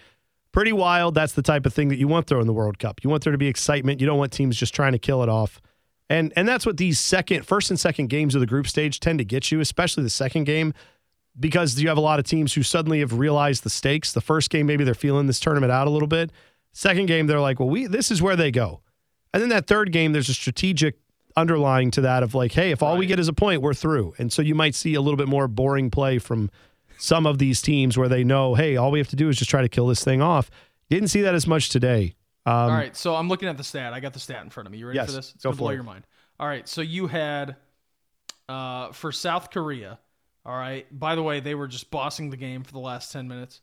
pretty 0.52 0.74
wild. 0.74 1.16
That's 1.16 1.34
the 1.34 1.42
type 1.42 1.66
of 1.66 1.74
thing 1.74 1.88
that 1.90 1.98
you 1.98 2.08
want 2.08 2.28
there 2.28 2.40
in 2.40 2.48
the 2.48 2.54
World 2.54 2.78
Cup. 2.78 3.04
You 3.04 3.10
want 3.10 3.24
there 3.24 3.32
to 3.32 3.38
be 3.38 3.48
excitement. 3.48 4.02
You 4.02 4.08
don't 4.08 4.18
want 4.18 4.34
teams 4.34 4.58
just 4.58 4.76
trying 4.76 4.92
to 4.92 5.00
kill 5.00 5.24
it 5.24 5.30
off. 5.30 5.62
And 6.10 6.32
and 6.36 6.48
that's 6.48 6.66
what 6.66 6.78
these 6.78 7.00
second, 7.00 7.48
first 7.48 7.70
and 7.72 7.80
second 7.80 8.08
games 8.08 8.36
of 8.36 8.42
the 8.42 8.48
group 8.48 8.68
stage 8.68 9.00
tend 9.00 9.20
to 9.20 9.26
get 9.26 9.52
you, 9.52 9.60
especially 9.60 10.04
the 10.04 10.10
second 10.10 10.44
game, 10.44 10.74
because 11.40 11.80
you 11.80 11.88
have 11.90 11.98
a 11.98 12.02
lot 12.02 12.20
of 12.20 12.26
teams 12.26 12.54
who 12.54 12.64
suddenly 12.64 13.00
have 13.00 13.14
realized 13.14 13.64
the 13.64 13.70
stakes. 13.70 14.14
The 14.14 14.22
first 14.22 14.50
game, 14.50 14.66
maybe 14.66 14.84
they're 14.84 14.94
feeling 14.94 15.28
this 15.28 15.40
tournament 15.40 15.72
out 15.72 15.88
a 15.88 15.90
little 15.90 16.08
bit. 16.08 16.32
Second 16.74 17.06
game, 17.08 17.28
they're 17.28 17.40
like, 17.42 17.60
well, 17.60 17.70
we 17.70 17.88
this 17.88 18.12
is 18.12 18.22
where 18.22 18.36
they 18.36 18.52
go. 18.52 18.82
And 19.34 19.42
then 19.42 19.50
that 19.50 19.68
third 19.68 19.92
game, 19.92 20.14
there's 20.14 20.30
a 20.30 20.34
strategic 20.34 20.98
underlying 21.38 21.92
to 21.92 22.02
that 22.02 22.24
of 22.24 22.34
like, 22.34 22.54
hey, 22.54 22.72
if 22.72 22.82
all 22.82 22.98
we 22.98 23.06
get 23.06 23.20
is 23.20 23.28
a 23.28 23.34
point, 23.34 23.62
we're 23.62 23.74
through. 23.74 24.14
And 24.18 24.32
so 24.32 24.42
you 24.42 24.56
might 24.56 24.76
see 24.76 24.94
a 24.96 25.02
little 25.02 25.18
bit 25.18 25.28
more 25.28 25.48
boring 25.50 25.92
play 25.92 26.20
from 26.20 26.50
some 26.98 27.26
of 27.26 27.38
these 27.38 27.62
teams 27.62 27.98
where 27.98 28.08
they 28.08 28.24
know, 28.24 28.56
hey, 28.56 28.78
all 28.78 28.92
we 28.92 29.00
have 29.00 29.10
to 29.10 29.18
do 29.18 29.28
is 29.28 29.38
just 29.38 29.50
try 29.50 29.62
to 29.62 29.68
kill 29.68 29.88
this 29.88 30.02
thing 30.04 30.22
off. 30.22 30.50
Didn't 30.90 31.10
see 31.10 31.22
that 31.22 31.36
as 31.36 31.46
much 31.46 31.68
today. 31.70 32.16
Um, 32.46 32.54
All 32.54 32.70
right, 32.70 32.96
so 32.96 33.16
I'm 33.16 33.28
looking 33.28 33.50
at 33.50 33.58
the 33.58 33.64
stat. 33.64 33.92
I 33.92 34.00
got 34.00 34.14
the 34.14 34.20
stat 34.20 34.44
in 34.44 34.50
front 34.50 34.68
of 34.68 34.72
me. 34.72 34.78
You 34.78 34.88
ready 34.88 34.96
Yes, 34.98 35.08
for 35.08 35.12
this? 35.14 35.34
It's 35.36 35.44
go 35.44 35.50
gonna 35.50 35.58
blow 35.58 35.70
it. 35.72 35.74
your 35.74 35.84
mind. 35.84 36.06
All 36.40 36.48
right, 36.48 36.66
so 36.70 36.82
you 36.82 37.08
had 37.08 37.56
uh, 38.48 38.92
for 38.92 39.12
South 39.12 39.50
Korea. 39.52 40.00
All 40.46 40.56
right. 40.56 40.86
By 40.98 41.16
the 41.16 41.24
way, 41.24 41.40
they 41.40 41.56
were 41.56 41.68
just 41.68 41.90
bossing 41.90 42.30
the 42.30 42.38
game 42.38 42.64
for 42.64 42.72
the 42.72 42.80
last 42.80 43.12
10 43.12 43.28
minutes. 43.28 43.62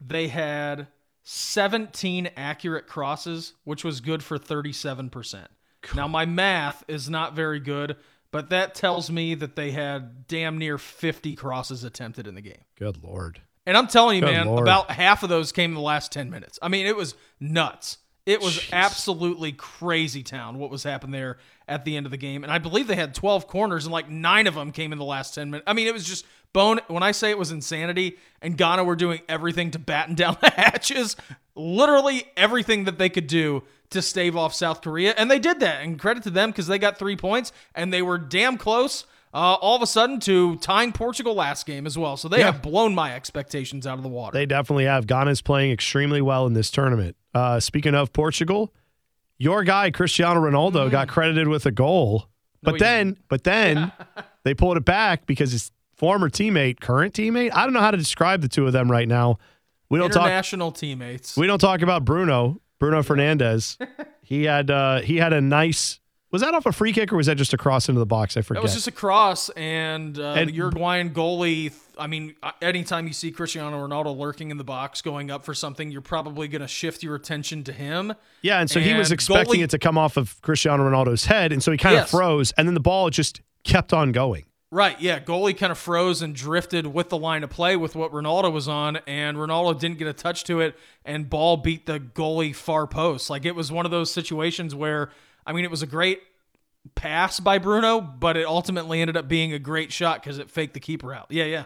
They 0.00 0.28
had 0.28 0.88
17 1.22 2.30
accurate 2.36 2.86
crosses, 2.86 3.54
which 3.64 3.84
was 3.84 4.00
good 4.00 4.22
for 4.22 4.38
37%. 4.38 5.46
Now 5.94 6.08
my 6.08 6.24
math 6.24 6.82
is 6.88 7.08
not 7.10 7.34
very 7.34 7.60
good, 7.60 7.96
but 8.30 8.50
that 8.50 8.74
tells 8.74 9.10
me 9.10 9.34
that 9.34 9.54
they 9.54 9.70
had 9.70 10.26
damn 10.26 10.58
near 10.58 10.78
50 10.78 11.36
crosses 11.36 11.84
attempted 11.84 12.26
in 12.26 12.34
the 12.34 12.40
game. 12.40 12.64
Good 12.78 13.02
lord. 13.04 13.40
And 13.66 13.76
I'm 13.76 13.86
telling 13.86 14.16
you, 14.16 14.22
Good 14.22 14.32
man, 14.32 14.46
Lord. 14.46 14.62
about 14.62 14.90
half 14.90 15.22
of 15.22 15.28
those 15.28 15.52
came 15.52 15.70
in 15.70 15.74
the 15.74 15.80
last 15.80 16.12
10 16.12 16.30
minutes. 16.30 16.58
I 16.60 16.68
mean, 16.68 16.86
it 16.86 16.96
was 16.96 17.14
nuts. 17.40 17.98
It 18.26 18.40
was 18.40 18.68
absolutely 18.72 19.52
crazy 19.52 20.22
town 20.22 20.58
what 20.58 20.70
was 20.70 20.82
happening 20.82 21.12
there 21.12 21.38
at 21.68 21.84
the 21.84 21.96
end 21.96 22.06
of 22.06 22.10
the 22.10 22.18
game. 22.18 22.42
And 22.44 22.52
I 22.52 22.58
believe 22.58 22.86
they 22.86 22.96
had 22.96 23.14
12 23.14 23.46
corners 23.46 23.84
and 23.86 23.92
like 23.92 24.08
nine 24.08 24.46
of 24.46 24.54
them 24.54 24.70
came 24.72 24.92
in 24.92 24.98
the 24.98 25.04
last 25.04 25.34
10 25.34 25.50
minutes. 25.50 25.64
I 25.66 25.72
mean, 25.72 25.86
it 25.86 25.92
was 25.94 26.04
just 26.04 26.26
bone. 26.52 26.80
When 26.88 27.02
I 27.02 27.12
say 27.12 27.30
it 27.30 27.38
was 27.38 27.50
insanity 27.50 28.18
and 28.42 28.56
Ghana 28.56 28.84
were 28.84 28.96
doing 28.96 29.20
everything 29.28 29.70
to 29.72 29.78
batten 29.78 30.14
down 30.16 30.36
the 30.40 30.50
hatches, 30.50 31.16
literally 31.54 32.24
everything 32.36 32.84
that 32.84 32.98
they 32.98 33.08
could 33.08 33.26
do 33.26 33.62
to 33.90 34.02
stave 34.02 34.36
off 34.36 34.54
South 34.54 34.80
Korea. 34.82 35.14
And 35.16 35.30
they 35.30 35.38
did 35.38 35.60
that. 35.60 35.82
And 35.82 35.98
credit 35.98 36.22
to 36.24 36.30
them 36.30 36.50
because 36.50 36.66
they 36.66 36.78
got 36.78 36.98
three 36.98 37.16
points 37.16 37.52
and 37.74 37.92
they 37.92 38.02
were 38.02 38.18
damn 38.18 38.56
close. 38.56 39.06
Uh, 39.32 39.54
all 39.60 39.74
of 39.74 39.82
a 39.82 39.86
sudden 39.86 40.20
to 40.20 40.54
tying 40.56 40.92
Portugal 40.92 41.34
last 41.34 41.66
game 41.66 41.86
as 41.86 41.98
well. 41.98 42.16
So 42.16 42.28
they 42.28 42.38
Yeah. 42.38 42.46
have 42.52 42.62
blown 42.62 42.94
my 42.94 43.12
expectations 43.14 43.84
out 43.84 43.96
of 43.98 44.04
the 44.04 44.08
water. 44.08 44.32
They 44.38 44.46
definitely 44.46 44.84
have. 44.84 45.08
Ghana's 45.08 45.42
playing 45.42 45.72
extremely 45.72 46.20
well 46.22 46.46
in 46.46 46.52
this 46.52 46.70
tournament. 46.70 47.16
Uh, 47.34 47.58
speaking 47.58 47.96
of 47.96 48.12
Portugal, 48.12 48.72
your 49.38 49.64
guy 49.64 49.90
Cristiano 49.90 50.40
Ronaldo 50.40 50.90
got 50.90 51.08
credited 51.08 51.48
with 51.48 51.66
a 51.66 51.70
goal, 51.70 52.28
but 52.62 52.74
he 52.74 52.80
then, 52.80 53.16
but 53.28 53.44
then 53.44 53.92
they 54.44 54.54
pulled 54.54 54.76
it 54.76 54.84
back 54.84 55.26
because 55.26 55.52
his 55.52 55.70
former 55.96 56.28
teammate, 56.28 56.80
current 56.80 57.14
teammate, 57.14 57.50
I 57.54 57.64
don't 57.64 57.72
know 57.72 57.80
how 57.80 57.90
to 57.90 57.96
describe 57.96 58.42
the 58.42 58.48
two 58.48 58.66
of 58.66 58.72
them 58.72 58.90
right 58.90 59.08
now. 59.08 59.38
We 59.90 59.98
don't 59.98 60.10
talk. 60.10 60.26
International 60.26 60.72
teammates. 60.72 61.36
We 61.36 61.46
don't 61.46 61.58
talk 61.58 61.82
about 61.82 62.04
Bruno. 62.04 62.60
Bruno 62.78 63.02
Fernandes. 63.02 63.76
he 64.22 64.44
had 64.44 64.70
uh, 64.70 65.00
he 65.00 65.16
had 65.16 65.32
a 65.32 65.40
nice. 65.40 66.00
Was 66.34 66.42
that 66.42 66.52
off 66.52 66.66
a 66.66 66.72
free 66.72 66.92
kick 66.92 67.12
or 67.12 67.16
was 67.16 67.26
that 67.26 67.36
just 67.36 67.52
a 67.54 67.56
cross 67.56 67.88
into 67.88 68.00
the 68.00 68.06
box? 68.06 68.36
I 68.36 68.40
That 68.40 68.56
It 68.56 68.60
was 68.60 68.74
just 68.74 68.88
a 68.88 68.90
cross, 68.90 69.50
and, 69.50 70.18
uh, 70.18 70.32
And- 70.32 70.48
the 70.50 70.54
Uruguayan 70.54 71.10
goalie. 71.10 71.72
I 71.96 72.08
mean, 72.08 72.34
uh, 72.42 72.50
anytime 72.60 73.06
you 73.06 73.12
see 73.12 73.30
Cristiano 73.30 73.86
Ronaldo 73.86 74.18
lurking 74.18 74.50
in 74.50 74.56
the 74.56 74.64
box, 74.64 75.00
going 75.00 75.30
up 75.30 75.44
for 75.44 75.54
something, 75.54 75.92
you're 75.92 76.00
probably 76.00 76.48
going 76.48 76.60
to 76.62 76.66
shift 76.66 77.04
your 77.04 77.14
attention 77.14 77.62
to 77.62 77.72
him. 77.72 78.14
Yeah, 78.42 78.58
and 78.58 78.68
so 78.68 78.80
he 78.80 78.94
was 78.94 79.12
expecting 79.12 79.60
goalie- 79.60 79.62
it 79.62 79.70
to 79.70 79.78
come 79.78 79.96
off 79.96 80.16
of 80.16 80.42
Cristiano 80.42 80.82
Ronaldo's 80.90 81.26
head, 81.26 81.52
and 81.52 81.62
so 81.62 81.70
he 81.70 81.78
kind 81.78 81.94
of 81.94 82.00
Yes. 82.00 82.10
froze, 82.10 82.50
and 82.58 82.66
then 82.66 82.74
the 82.74 82.80
ball 82.80 83.10
just 83.10 83.40
kept 83.62 83.92
on 83.92 84.10
going. 84.10 84.42
Right, 84.72 85.00
yeah. 85.00 85.20
Goalie 85.20 85.56
kind 85.56 85.70
of 85.70 85.78
froze 85.78 86.20
and 86.20 86.34
drifted 86.34 86.88
with 86.88 87.10
the 87.10 87.16
line 87.16 87.44
of 87.44 87.50
play 87.50 87.76
with 87.76 87.94
what 87.94 88.10
Ronaldo 88.10 88.52
was 88.52 88.66
on, 88.66 88.96
and 89.06 89.36
Ronaldo 89.36 89.78
didn't 89.78 89.98
get 89.98 90.08
a 90.08 90.12
touch 90.12 90.42
to 90.44 90.60
it, 90.60 90.76
and 91.04 91.30
ball 91.30 91.58
beat 91.58 91.86
the 91.86 92.00
goalie 92.00 92.52
far 92.56 92.88
post. 92.88 93.30
Like 93.30 93.44
it 93.44 93.54
was 93.54 93.70
one 93.70 93.84
of 93.84 93.92
those 93.92 94.10
situations 94.10 94.74
where, 94.74 95.10
I 95.46 95.52
mean, 95.52 95.64
it 95.64 95.70
was 95.70 95.82
a 95.82 95.86
great 95.86 96.20
pass 96.94 97.40
by 97.40 97.58
Bruno, 97.58 98.00
but 98.00 98.36
it 98.36 98.46
ultimately 98.46 99.00
ended 99.00 99.16
up 99.16 99.28
being 99.28 99.52
a 99.52 99.58
great 99.58 99.92
shot 99.92 100.22
because 100.22 100.38
it 100.38 100.50
faked 100.50 100.74
the 100.74 100.80
keeper 100.80 101.12
out. 101.12 101.26
Yeah, 101.30 101.44
yeah. 101.44 101.64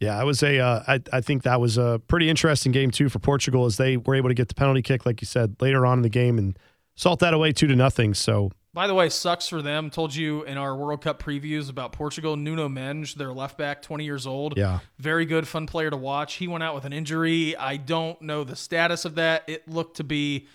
Yeah, 0.00 0.18
I 0.18 0.24
was 0.24 0.42
a. 0.42 0.58
Uh, 0.58 0.82
I, 0.86 1.00
I 1.12 1.20
think 1.20 1.44
that 1.44 1.60
was 1.60 1.78
a 1.78 2.00
pretty 2.08 2.28
interesting 2.28 2.72
game 2.72 2.90
too 2.90 3.08
for 3.08 3.18
Portugal 3.20 3.64
as 3.64 3.76
they 3.76 3.96
were 3.96 4.14
able 4.14 4.28
to 4.28 4.34
get 4.34 4.48
the 4.48 4.54
penalty 4.54 4.82
kick, 4.82 5.06
like 5.06 5.22
you 5.22 5.26
said, 5.26 5.56
later 5.60 5.86
on 5.86 5.98
in 5.98 6.02
the 6.02 6.08
game 6.08 6.36
and 6.36 6.58
salt 6.96 7.20
that 7.20 7.32
away 7.32 7.52
two 7.52 7.66
to 7.68 7.76
nothing. 7.76 8.12
So 8.12 8.50
By 8.74 8.86
the 8.86 8.94
way, 8.94 9.08
sucks 9.08 9.48
for 9.48 9.62
them. 9.62 9.90
Told 9.90 10.14
you 10.14 10.42
in 10.42 10.58
our 10.58 10.76
World 10.76 11.00
Cup 11.00 11.22
previews 11.22 11.70
about 11.70 11.92
Portugal. 11.92 12.36
Nuno 12.36 12.68
Mendes, 12.68 13.14
their 13.14 13.32
left 13.32 13.56
back, 13.56 13.82
20 13.82 14.04
years 14.04 14.26
old. 14.26 14.56
Yeah. 14.56 14.80
Very 14.98 15.26
good, 15.26 15.46
fun 15.46 15.66
player 15.66 15.90
to 15.90 15.96
watch. 15.96 16.34
He 16.34 16.48
went 16.48 16.64
out 16.64 16.74
with 16.74 16.84
an 16.84 16.92
injury. 16.92 17.56
I 17.56 17.76
don't 17.76 18.20
know 18.20 18.42
the 18.44 18.56
status 18.56 19.04
of 19.04 19.14
that. 19.14 19.44
It 19.46 19.68
looked 19.68 19.98
to 19.98 20.04
be 20.04 20.48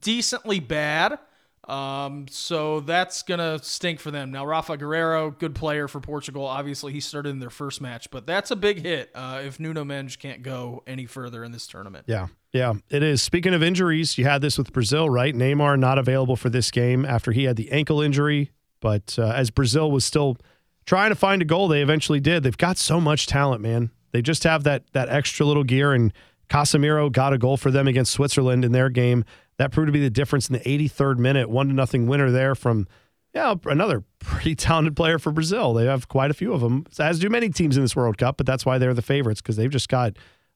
decently 0.00 0.58
bad. 0.58 1.18
Um, 1.66 2.26
so 2.30 2.80
that's 2.80 3.22
gonna 3.22 3.58
stink 3.62 3.98
for 3.98 4.10
them. 4.10 4.30
Now, 4.30 4.46
Rafa 4.46 4.78
Guerreiro, 4.78 5.36
good 5.36 5.54
player 5.54 5.88
for 5.88 6.00
Portugal. 6.00 6.44
Obviously, 6.44 6.92
he 6.92 7.00
started 7.00 7.30
in 7.30 7.40
their 7.40 7.50
first 7.50 7.80
match, 7.80 8.10
but 8.10 8.26
that's 8.26 8.50
a 8.50 8.56
big 8.56 8.82
hit 8.82 9.10
uh, 9.14 9.42
if 9.44 9.58
Nuno 9.58 9.84
Mendes 9.84 10.16
can't 10.16 10.42
go 10.42 10.82
any 10.86 11.06
further 11.06 11.42
in 11.42 11.50
this 11.50 11.66
tournament. 11.66 12.04
yeah, 12.06 12.28
yeah, 12.52 12.74
it 12.88 13.02
is. 13.02 13.20
Speaking 13.20 13.52
of 13.52 13.62
injuries, 13.62 14.16
you 14.16 14.24
had 14.24 14.42
this 14.42 14.58
with 14.58 14.72
Brazil, 14.72 15.10
right? 15.10 15.34
Neymar 15.34 15.78
not 15.78 15.98
available 15.98 16.36
for 16.36 16.50
this 16.50 16.70
game 16.70 17.04
after 17.04 17.32
he 17.32 17.44
had 17.44 17.56
the 17.56 17.72
ankle 17.72 18.00
injury, 18.00 18.52
but 18.80 19.16
uh, 19.18 19.30
as 19.30 19.50
Brazil 19.50 19.90
was 19.90 20.04
still 20.04 20.36
trying 20.84 21.10
to 21.10 21.16
find 21.16 21.42
a 21.42 21.44
goal, 21.44 21.66
they 21.66 21.82
eventually 21.82 22.20
did. 22.20 22.44
They've 22.44 22.56
got 22.56 22.78
so 22.78 23.00
much 23.00 23.26
talent, 23.26 23.60
man. 23.60 23.90
They 24.12 24.22
just 24.22 24.44
have 24.44 24.62
that 24.64 24.84
that 24.92 25.08
extra 25.08 25.44
little 25.44 25.64
gear, 25.64 25.92
and 25.92 26.12
Casemiro 26.48 27.10
got 27.10 27.32
a 27.32 27.38
goal 27.38 27.56
for 27.56 27.70
them 27.70 27.88
against 27.88 28.12
Switzerland 28.12 28.64
in 28.64 28.72
their 28.72 28.88
game. 28.88 29.24
That 29.58 29.72
proved 29.72 29.88
to 29.88 29.92
be 29.92 30.00
the 30.00 30.10
difference 30.10 30.48
in 30.48 30.54
the 30.54 30.60
83rd 30.60 31.18
minute, 31.18 31.48
one 31.48 31.68
to 31.68 31.74
nothing 31.74 32.06
winner 32.06 32.30
there 32.30 32.54
from 32.54 32.86
yeah 33.34 33.54
another 33.64 34.04
pretty 34.18 34.54
talented 34.54 34.96
player 34.96 35.18
for 35.18 35.32
Brazil. 35.32 35.74
They 35.74 35.86
have 35.86 36.08
quite 36.08 36.30
a 36.30 36.34
few 36.34 36.52
of 36.52 36.60
them, 36.60 36.86
as 36.98 37.18
do 37.18 37.28
many 37.28 37.48
teams 37.48 37.76
in 37.76 37.82
this 37.82 37.96
World 37.96 38.18
Cup, 38.18 38.36
but 38.36 38.46
that's 38.46 38.66
why 38.66 38.78
they're 38.78 38.94
the 38.94 39.02
favorites 39.02 39.40
because 39.40 39.56
they've 39.56 39.70
just 39.70 39.88
got 39.88 40.12
a 40.12 40.14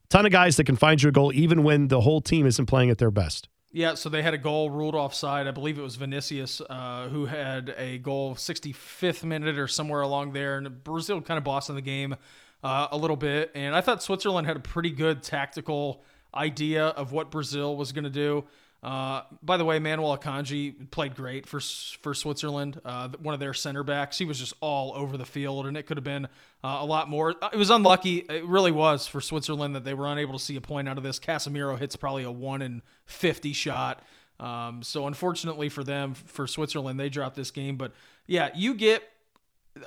ton 0.08 0.26
of 0.26 0.32
guys 0.32 0.56
that 0.56 0.64
can 0.64 0.76
find 0.76 1.02
you 1.02 1.08
a 1.08 1.12
goal 1.12 1.32
even 1.32 1.62
when 1.62 1.88
the 1.88 2.02
whole 2.02 2.20
team 2.20 2.46
isn't 2.46 2.66
playing 2.66 2.90
at 2.90 2.98
their 2.98 3.10
best. 3.10 3.48
Yeah, 3.72 3.94
so 3.94 4.08
they 4.08 4.22
had 4.22 4.34
a 4.34 4.38
goal 4.38 4.68
ruled 4.68 4.96
offside. 4.96 5.46
I 5.46 5.52
believe 5.52 5.78
it 5.78 5.82
was 5.82 5.94
Vinicius 5.94 6.60
uh, 6.68 7.08
who 7.08 7.26
had 7.26 7.72
a 7.78 7.98
goal 7.98 8.34
65th 8.34 9.22
minute 9.22 9.58
or 9.58 9.68
somewhere 9.68 10.00
along 10.00 10.32
there, 10.32 10.58
and 10.58 10.82
Brazil 10.82 11.20
kind 11.20 11.38
of 11.38 11.44
bossing 11.44 11.76
the 11.76 11.80
game 11.80 12.16
uh, 12.64 12.88
a 12.90 12.96
little 12.96 13.16
bit. 13.16 13.52
And 13.54 13.76
I 13.76 13.80
thought 13.80 14.02
Switzerland 14.02 14.48
had 14.48 14.56
a 14.56 14.60
pretty 14.60 14.90
good 14.90 15.22
tactical 15.22 16.02
idea 16.34 16.86
of 16.86 17.12
what 17.12 17.30
Brazil 17.30 17.76
was 17.76 17.92
going 17.92 18.04
to 18.04 18.10
do. 18.10 18.44
Uh, 18.82 19.22
by 19.42 19.58
the 19.58 19.64
way, 19.64 19.78
Manuel 19.78 20.16
Akanji 20.16 20.90
played 20.90 21.14
great 21.14 21.46
for 21.46 21.60
for 21.60 22.14
Switzerland. 22.14 22.80
Uh, 22.84 23.08
one 23.20 23.34
of 23.34 23.40
their 23.40 23.52
center 23.52 23.82
backs. 23.82 24.16
He 24.16 24.24
was 24.24 24.38
just 24.38 24.54
all 24.60 24.94
over 24.94 25.18
the 25.18 25.26
field, 25.26 25.66
and 25.66 25.76
it 25.76 25.84
could 25.84 25.98
have 25.98 26.04
been 26.04 26.26
uh, 26.64 26.78
a 26.80 26.86
lot 26.86 27.08
more. 27.08 27.34
It 27.52 27.56
was 27.56 27.68
unlucky. 27.68 28.18
It 28.18 28.44
really 28.46 28.72
was 28.72 29.06
for 29.06 29.20
Switzerland 29.20 29.76
that 29.76 29.84
they 29.84 29.92
were 29.92 30.06
unable 30.06 30.32
to 30.32 30.38
see 30.42 30.56
a 30.56 30.60
point 30.62 30.88
out 30.88 30.96
of 30.96 31.04
this. 31.04 31.18
Casemiro 31.18 31.78
hits 31.78 31.94
probably 31.96 32.24
a 32.24 32.30
one 32.30 32.62
in 32.62 32.80
fifty 33.04 33.52
shot. 33.52 34.02
Um, 34.38 34.82
so 34.82 35.06
unfortunately 35.06 35.68
for 35.68 35.84
them, 35.84 36.14
for 36.14 36.46
Switzerland, 36.46 36.98
they 36.98 37.10
dropped 37.10 37.36
this 37.36 37.50
game. 37.50 37.76
But 37.76 37.92
yeah, 38.26 38.48
you 38.54 38.74
get 38.74 39.02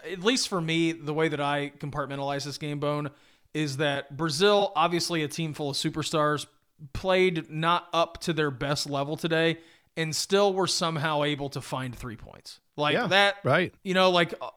at 0.09 0.19
least 0.19 0.47
for 0.47 0.61
me, 0.61 0.91
the 0.91 1.13
way 1.13 1.27
that 1.27 1.41
I 1.41 1.71
compartmentalize 1.79 2.45
this 2.45 2.57
game, 2.57 2.79
Bone, 2.79 3.09
is 3.53 3.77
that 3.77 4.15
Brazil, 4.15 4.71
obviously 4.75 5.23
a 5.23 5.27
team 5.27 5.53
full 5.53 5.71
of 5.71 5.75
superstars, 5.75 6.45
played 6.93 7.49
not 7.49 7.87
up 7.93 8.19
to 8.21 8.33
their 8.33 8.51
best 8.51 8.89
level 8.89 9.15
today 9.15 9.59
and 9.95 10.15
still 10.15 10.53
were 10.53 10.67
somehow 10.67 11.23
able 11.23 11.49
to 11.49 11.61
find 11.61 11.95
three 11.95 12.15
points. 12.15 12.59
Like 12.75 12.93
Yeah, 12.93 13.07
that, 13.07 13.35
right. 13.43 13.73
You 13.83 13.93
know, 13.93 14.09
like 14.09 14.33
uh, 14.41 14.49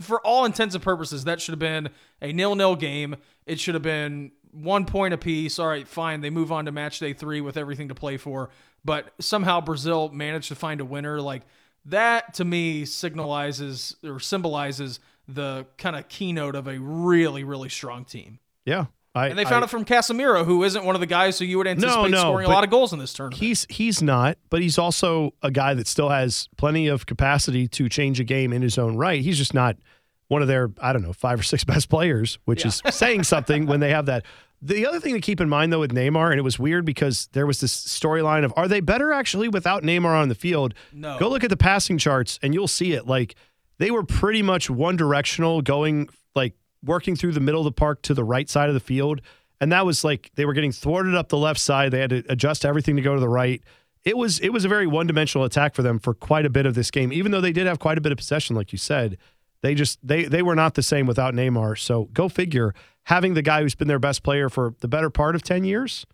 for 0.00 0.20
all 0.20 0.44
intents 0.44 0.74
and 0.74 0.84
purposes, 0.84 1.24
that 1.24 1.40
should 1.40 1.52
have 1.52 1.58
been 1.58 1.88
a 2.20 2.32
nil-nil 2.32 2.76
game. 2.76 3.16
It 3.46 3.58
should 3.58 3.74
have 3.74 3.82
been 3.82 4.32
one 4.52 4.84
point 4.84 5.14
apiece. 5.14 5.58
All 5.58 5.66
right, 5.68 5.88
fine. 5.88 6.20
They 6.20 6.30
move 6.30 6.52
on 6.52 6.66
to 6.66 6.72
match 6.72 6.98
day 6.98 7.14
three 7.14 7.40
with 7.40 7.56
everything 7.56 7.88
to 7.88 7.94
play 7.94 8.18
for. 8.18 8.50
But 8.84 9.12
somehow 9.20 9.60
Brazil 9.60 10.10
managed 10.10 10.48
to 10.48 10.54
find 10.54 10.80
a 10.80 10.84
winner. 10.84 11.20
Like 11.20 11.42
that 11.86 12.34
to 12.34 12.44
me 12.44 12.82
signalizes 12.82 13.96
or 14.04 14.20
symbolizes 14.20 15.00
the 15.26 15.66
kind 15.78 15.96
of 15.96 16.08
keynote 16.08 16.54
of 16.54 16.66
a 16.66 16.78
really, 16.78 17.44
really 17.44 17.68
strong 17.68 18.04
team. 18.04 18.38
Yeah. 18.66 18.86
I, 19.14 19.28
And 19.28 19.38
they 19.38 19.44
found 19.44 19.62
I- 19.62 19.66
it 19.66 19.70
from 19.70 19.84
Casemiro, 19.84 20.44
who 20.44 20.62
isn't 20.64 20.84
one 20.84 20.94
of 20.94 21.00
the 21.00 21.06
guys 21.06 21.38
who 21.38 21.44
you 21.44 21.58
would 21.58 21.66
anticipate 21.66 22.10
no, 22.12 22.18
scoring 22.20 22.46
a 22.46 22.50
lot 22.50 22.64
of 22.64 22.70
goals 22.70 22.92
in 22.94 22.98
this 22.98 23.12
tournament. 23.12 23.40
He's 23.40 23.66
he's 23.68 24.00
not, 24.02 24.38
but 24.48 24.62
he's 24.62 24.78
also 24.78 25.34
a 25.42 25.50
guy 25.50 25.74
that 25.74 25.86
still 25.86 26.08
has 26.08 26.48
plenty 26.56 26.88
of 26.88 27.04
capacity 27.06 27.68
to 27.68 27.88
change 27.88 28.20
a 28.20 28.24
game 28.24 28.52
in 28.52 28.62
his 28.62 28.78
own 28.78 28.96
right. 28.96 29.20
He's 29.20 29.36
just 29.36 29.52
not 29.52 29.76
one 30.28 30.40
of 30.40 30.48
their 30.48 30.70
I 30.80 30.92
don't 30.94 31.02
know 31.02 31.12
five 31.12 31.38
or 31.40 31.42
six 31.42 31.62
best 31.72 31.88
players, 31.90 32.38
which 32.46 32.64
is 32.64 32.80
saying 32.90 33.24
something 33.24 33.66
when 33.66 33.80
they 33.80 33.90
have 33.90 34.06
that. 34.06 34.24
The 34.64 34.86
other 34.86 35.00
thing 35.00 35.14
to 35.14 35.20
keep 35.20 35.40
in 35.40 35.48
mind 35.48 35.72
though 35.72 35.80
with 35.80 35.92
Neymar, 35.92 36.30
and 36.30 36.38
it 36.38 36.42
was 36.42 36.58
weird 36.58 36.84
because 36.86 37.28
there 37.32 37.46
was 37.46 37.60
this 37.60 37.74
storyline 37.74 38.44
of 38.44 38.52
are 38.56 38.68
they 38.68 38.80
better 38.80 39.12
actually 39.12 39.48
without 39.48 39.82
Neymar 39.82 40.18
on 40.22 40.28
the 40.28 40.34
field? 40.34 40.72
No. 40.92 41.18
Go 41.18 41.28
look 41.28 41.44
at 41.44 41.50
the 41.50 41.56
passing 41.56 41.98
charts 41.98 42.38
and 42.42 42.54
you'll 42.54 42.68
see 42.68 42.92
it. 42.92 43.06
Like 43.06 43.34
they 43.78 43.90
were 43.90 44.04
pretty 44.04 44.40
much 44.40 44.70
one 44.70 44.96
directional, 44.96 45.60
going 45.62 46.08
like 46.34 46.54
working 46.84 47.16
through 47.16 47.32
the 47.32 47.40
middle 47.40 47.60
of 47.60 47.64
the 47.64 47.72
park 47.72 48.02
to 48.02 48.14
the 48.14 48.24
right 48.24 48.48
side 48.48 48.68
of 48.68 48.74
the 48.74 48.80
field. 48.80 49.20
And 49.60 49.70
that 49.72 49.86
was 49.86 50.02
like 50.04 50.30
they 50.34 50.44
were 50.44 50.52
getting 50.52 50.72
thwarted 50.72 51.14
up 51.14 51.28
the 51.28 51.38
left 51.38 51.60
side. 51.60 51.92
They 51.92 52.00
had 52.00 52.10
to 52.10 52.24
adjust 52.28 52.64
everything 52.64 52.96
to 52.96 53.02
go 53.02 53.14
to 53.14 53.20
the 53.20 53.28
right. 53.28 53.62
It 54.04 54.16
was 54.16 54.40
it 54.40 54.48
was 54.48 54.64
a 54.64 54.68
very 54.68 54.86
one 54.86 55.06
dimensional 55.06 55.44
attack 55.44 55.74
for 55.74 55.82
them 55.82 55.98
for 55.98 56.14
quite 56.14 56.44
a 56.44 56.50
bit 56.50 56.66
of 56.66 56.74
this 56.74 56.90
game. 56.90 57.12
Even 57.12 57.30
though 57.30 57.40
they 57.40 57.52
did 57.52 57.66
have 57.66 57.78
quite 57.78 57.98
a 57.98 58.00
bit 58.00 58.10
of 58.10 58.18
possession, 58.18 58.56
like 58.56 58.72
you 58.72 58.78
said, 58.78 59.18
they 59.60 59.74
just 59.74 59.98
they 60.06 60.24
they 60.24 60.42
were 60.42 60.56
not 60.56 60.74
the 60.74 60.82
same 60.82 61.06
without 61.06 61.34
Neymar. 61.34 61.78
So 61.78 62.08
go 62.12 62.28
figure. 62.28 62.74
Having 63.04 63.34
the 63.34 63.42
guy 63.42 63.62
who's 63.62 63.74
been 63.74 63.88
their 63.88 63.98
best 63.98 64.22
player 64.22 64.48
for 64.48 64.74
the 64.80 64.88
better 64.88 65.10
part 65.10 65.34
of 65.36 65.42
ten 65.42 65.64
years 65.64 66.04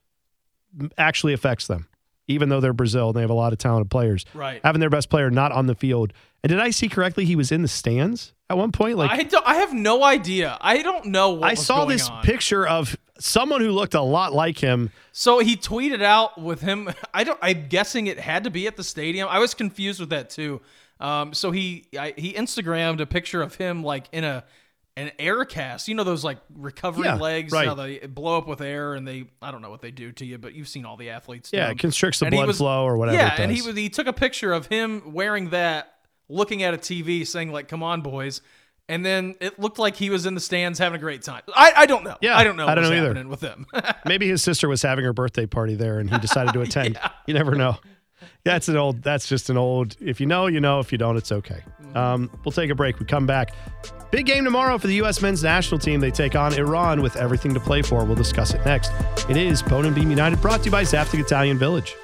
actually 0.99 1.33
affects 1.33 1.67
them. 1.67 1.89
Even 2.29 2.51
though 2.51 2.61
they're 2.61 2.73
Brazil 2.73 3.09
and 3.09 3.17
they 3.17 3.23
have 3.23 3.31
a 3.31 3.35
lot 3.35 3.53
of 3.53 3.59
talented 3.59 3.91
players, 3.91 4.25
Right. 4.35 4.61
Having 4.63 4.81
their 4.81 4.91
best 4.91 5.09
player 5.11 5.31
not 5.31 5.51
on 5.51 5.67
the 5.67 5.75
field. 5.75 6.13
And 6.45 6.51
did 6.51 6.61
I 6.61 6.71
see 6.71 6.89
correctly? 6.89 7.25
He 7.25 7.35
was 7.35 7.51
in 7.51 7.63
the 7.63 7.69
stands 7.69 8.33
at 8.49 8.57
one 8.57 8.71
point. 8.71 8.97
Like 8.97 9.11
I 9.11 9.23
don't, 9.25 9.47
I 9.47 9.57
have 9.57 9.73
no 9.75 10.05
idea. 10.05 10.57
I 10.61 10.83
don't 10.83 11.07
know 11.07 11.31
what 11.31 11.51
I 11.51 11.55
saw 11.55 11.85
this 11.85 12.09
on. 12.09 12.23
picture 12.23 12.67
of 12.67 12.97
someone 13.19 13.61
who 13.61 13.71
looked 13.73 13.95
a 13.95 14.01
lot 14.03 14.33
like 14.33 14.59
him. 14.59 14.91
So 15.11 15.41
he 15.41 15.57
tweeted 15.57 16.03
out 16.03 16.41
with 16.41 16.61
him. 16.61 16.91
I 17.15 17.25
don't. 17.25 17.39
I'm 17.43 17.67
guessing 17.69 18.07
it 18.07 18.21
had 18.21 18.45
to 18.45 18.51
be 18.51 18.67
at 18.69 18.77
the 18.77 18.85
stadium. 18.85 19.27
I 19.29 19.41
was 19.41 19.55
confused 19.55 19.99
with 19.99 20.11
that 20.11 20.31
too. 20.31 20.61
Um, 21.01 21.33
so 21.35 21.51
he 21.51 21.87
I, 21.99 22.15
he 22.17 22.33
Instagrammed 22.35 23.01
a 23.01 23.07
picture 23.07 23.41
of 23.43 23.55
him 23.57 23.83
like 23.83 24.09
in 24.13 24.23
a 24.25 24.45
an 24.99 25.13
air 25.19 25.45
cast. 25.45 25.89
You 25.89 25.95
know 25.95 26.05
those 26.05 26.25
like 26.25 26.39
recovery 26.55 27.05
Yeah, 27.05 27.15
legs. 27.15 27.53
right. 27.53 27.67
How 27.69 27.75
they 27.75 27.99
blow 27.99 28.37
up 28.39 28.47
with 28.49 28.61
air 28.61 28.95
and 28.95 29.07
they 29.07 29.27
I 29.41 29.51
don't 29.51 29.63
know 29.63 29.71
what 29.71 29.81
they 29.81 29.91
do 29.91 30.13
to 30.13 30.25
you, 30.25 30.39
but 30.39 30.55
you've 30.55 30.69
seen 30.69 30.85
all 30.85 30.97
the 30.97 31.11
athletes. 31.11 31.51
Yeah, 31.53 31.65
them. 31.67 31.73
it 31.73 31.79
constricts 31.79 32.19
the 32.21 32.27
And 32.27 32.35
blood 32.35 32.47
was- 32.49 32.59
flow 32.59 32.85
or 32.85 32.97
whatever. 32.97 33.17
Yeah, 33.19 33.35
and 33.39 33.51
he 33.53 33.63
was 33.63 33.77
he 33.77 33.89
took 33.89 34.07
a 34.07 34.13
picture 34.13 34.53
of 34.53 34.67
him 34.67 35.13
wearing 35.13 35.51
that, 35.51 35.95
looking 36.29 36.63
at 36.63 36.75
a 36.75 36.79
TV, 36.79 37.27
saying 37.27 37.53
like, 37.53 37.69
"Come 37.69 37.83
on, 37.83 38.01
boys." 38.03 38.41
And 38.91 39.05
then 39.05 39.35
it 39.43 39.59
looked 39.61 39.79
like 39.79 39.97
he 39.97 40.09
was 40.09 40.25
in 40.25 40.35
the 40.35 40.41
stands 40.41 40.79
having 40.79 40.97
a 40.97 40.99
great 40.99 41.21
time. 41.21 41.43
I, 41.55 41.73
I 41.77 41.85
don't 41.87 42.05
know. 42.05 42.17
Yeah, 42.23 42.39
I 42.39 42.43
don't 42.43 42.57
know. 42.57 42.67
I 42.67 42.75
don't 42.75 42.85
know 42.85 42.91
either. 42.93 43.09
happening 43.09 43.29
with 43.29 43.43
him. 43.43 43.67
Maybe 44.07 44.27
his 44.27 44.43
sister 44.43 44.67
was 44.67 44.81
having 44.81 45.05
her 45.05 45.13
birthday 45.13 45.45
party 45.45 45.75
there 45.75 45.99
and 45.99 46.09
he 46.09 46.19
decided 46.19 46.55
to 46.55 46.61
attend. 46.63 46.99
You 47.27 47.35
never 47.35 47.55
know. 47.55 47.77
That's 48.45 48.67
an 48.69 48.79
old, 48.79 49.03
that's 49.03 49.29
just 49.29 49.51
an 49.51 49.59
old, 49.59 49.95
if 50.01 50.21
you 50.23 50.27
know, 50.27 50.47
you 50.47 50.61
know. 50.61 50.81
If 50.81 50.91
you 50.91 50.97
don't, 50.97 51.19
it's 51.19 51.31
okay. 51.31 51.63
Um, 51.95 52.31
we'll 52.47 52.53
take 52.53 52.71
a 52.71 52.75
break. 52.75 52.99
We 52.99 53.05
come 53.05 53.27
back. 53.27 53.53
Big 54.11 54.25
game 54.25 54.43
tomorrow 54.45 54.79
for 54.79 54.87
the 54.87 54.95
U.S. 54.95 55.21
men's 55.21 55.43
national 55.43 55.79
team. 55.79 56.01
They 56.01 56.11
take 56.11 56.35
on 56.35 56.55
Iran 56.55 57.03
with 57.03 57.17
everything 57.17 57.53
to 57.53 57.61
play 57.61 57.83
for. 57.83 58.05
We'll 58.07 58.17
discuss 58.17 58.55
it 58.55 58.65
next. 58.65 58.91
It 59.29 59.37
is 59.37 59.63
Bone 59.63 59.85
and 59.85 59.95
Beam 59.95 60.09
United 60.09 60.41
brought 60.41 60.61
to 60.61 60.67
you 60.67 60.71
by 60.71 60.85
Zaftig 60.85 61.21
Italian 61.21 61.59
Village. 61.59 61.95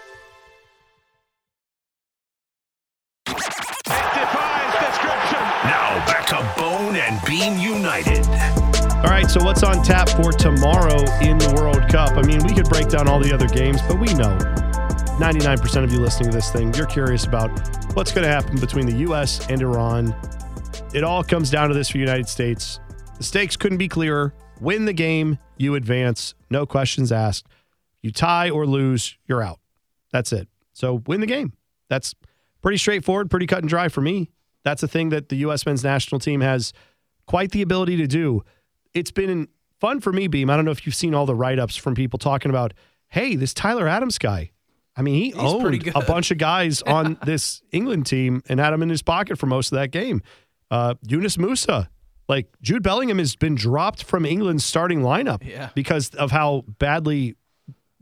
Now 5.65 6.05
back 6.07 6.27
to 6.27 6.61
Bone 6.61 6.97
and 6.97 7.25
Beam 7.25 7.59
United. 7.59 8.27
All 8.99 9.11
right, 9.11 9.31
so 9.31 9.43
what's 9.43 9.63
on 9.63 9.83
tap 9.83 10.11
for 10.11 10.31
tomorrow 10.31 11.01
in 11.23 11.39
the 11.39 11.55
World 11.57 11.89
Cup? 11.89 12.13
I 12.19 12.23
mean, 12.23 12.43
we 12.45 12.55
could 12.55 12.69
break 12.69 12.89
down 12.89 13.09
all 13.09 13.19
the 13.21 13.33
other 13.33 13.49
games, 13.49 13.81
but 13.89 13.99
we 13.99 14.13
know 14.15 14.37
99% 15.19 15.85
of 15.85 15.93
you 15.93 16.01
listening 16.01 16.31
to 16.31 16.37
this 16.37 16.51
thing, 16.51 16.75
you're 16.75 16.87
curious 16.87 17.25
about 17.25 17.49
what's 17.95 18.13
going 18.13 18.27
to 18.27 18.31
happen 18.31 18.59
between 18.61 18.85
the 18.85 18.97
U.S. 18.97 19.47
and 19.49 19.63
Iran. 19.63 20.15
It 20.95 21.03
all 21.03 21.25
comes 21.25 21.51
down 21.51 21.69
to 21.71 21.75
this 21.75 21.89
for 21.89 21.95
the 21.95 22.05
United 22.05 22.29
States. 22.29 22.79
The 23.19 23.25
stakes 23.25 23.57
couldn't 23.57 23.79
be 23.79 23.89
clearer. 23.89 24.33
Win 24.61 24.85
the 24.85 24.93
game, 24.93 25.39
you 25.57 25.75
advance, 25.75 26.35
no 26.51 26.67
questions 26.67 27.11
asked. 27.11 27.49
You 28.01 28.13
tie 28.13 28.49
or 28.49 28.65
lose, 28.65 29.19
you're 29.27 29.43
out. 29.43 29.59
That's 30.13 30.33
it. 30.33 30.47
So 30.73 31.03
win 31.09 31.21
the 31.21 31.27
game. 31.27 31.53
That's 31.89 32.15
pretty 32.63 32.79
straightforward, 32.79 33.29
pretty 33.29 33.49
cut 33.49 33.59
and 33.59 33.69
dry 33.69 33.89
for 33.89 34.03
me. 34.03 34.31
That's 34.63 34.85
a 34.85 34.89
thing 34.89 35.09
that 35.09 35.31
the 35.31 35.37
U.S. 35.39 35.67
men's 35.67 35.83
national 35.83 36.21
team 36.21 36.41
has 36.43 36.73
quite 37.27 37.51
the 37.51 37.63
ability 37.63 37.97
to 37.97 38.07
do. 38.07 38.45
It's 38.95 39.11
been 39.11 39.49
fun 39.81 40.01
for 40.01 40.13
me, 40.13 40.29
Beam. 40.29 40.49
I 40.49 40.55
don't 40.55 40.65
know 40.65 40.71
if 40.71 40.87
you've 40.87 40.95
seen 40.95 41.13
all 41.13 41.27
the 41.27 41.35
write 41.35 41.59
ups 41.59 41.75
from 41.75 41.97
people 41.97 42.21
talking 42.21 42.51
about, 42.51 42.73
hey, 43.09 43.35
this 43.35 43.53
Tyler 43.53 43.89
Adams 43.89 44.19
guy. 44.19 44.53
I 44.97 45.03
mean, 45.03 45.17
he 45.17 45.31
He's 45.31 45.37
owned 45.39 45.91
a 45.95 46.03
bunch 46.03 46.31
of 46.31 46.39
guys 46.39 46.83
on 46.83 47.19
this 47.25 47.63
England 47.73 48.07
team 48.07 48.45
and 48.49 48.61
had 48.61 48.73
him 48.73 48.81
in 48.81 48.89
his 48.89 49.03
pocket 49.03 49.39
for 49.39 49.47
most 49.47 49.73
of 49.73 49.77
that 49.79 49.91
game. 49.91 50.23
Uh, 50.71 50.95
Yunus 51.07 51.37
Musah, 51.37 51.89
like 52.29 52.49
Jude 52.63 52.83
Bellingham 52.83 53.19
has 53.19 53.37
been 53.37 53.55
dropped 53.55 54.03
from 54.03 54.25
England's 54.25 54.65
starting 54.65 55.01
lineup 55.03 55.45
Yeah. 55.45 55.71
because 55.75 56.11
of 56.11 56.31
how 56.31 56.65
badly, 56.79 57.37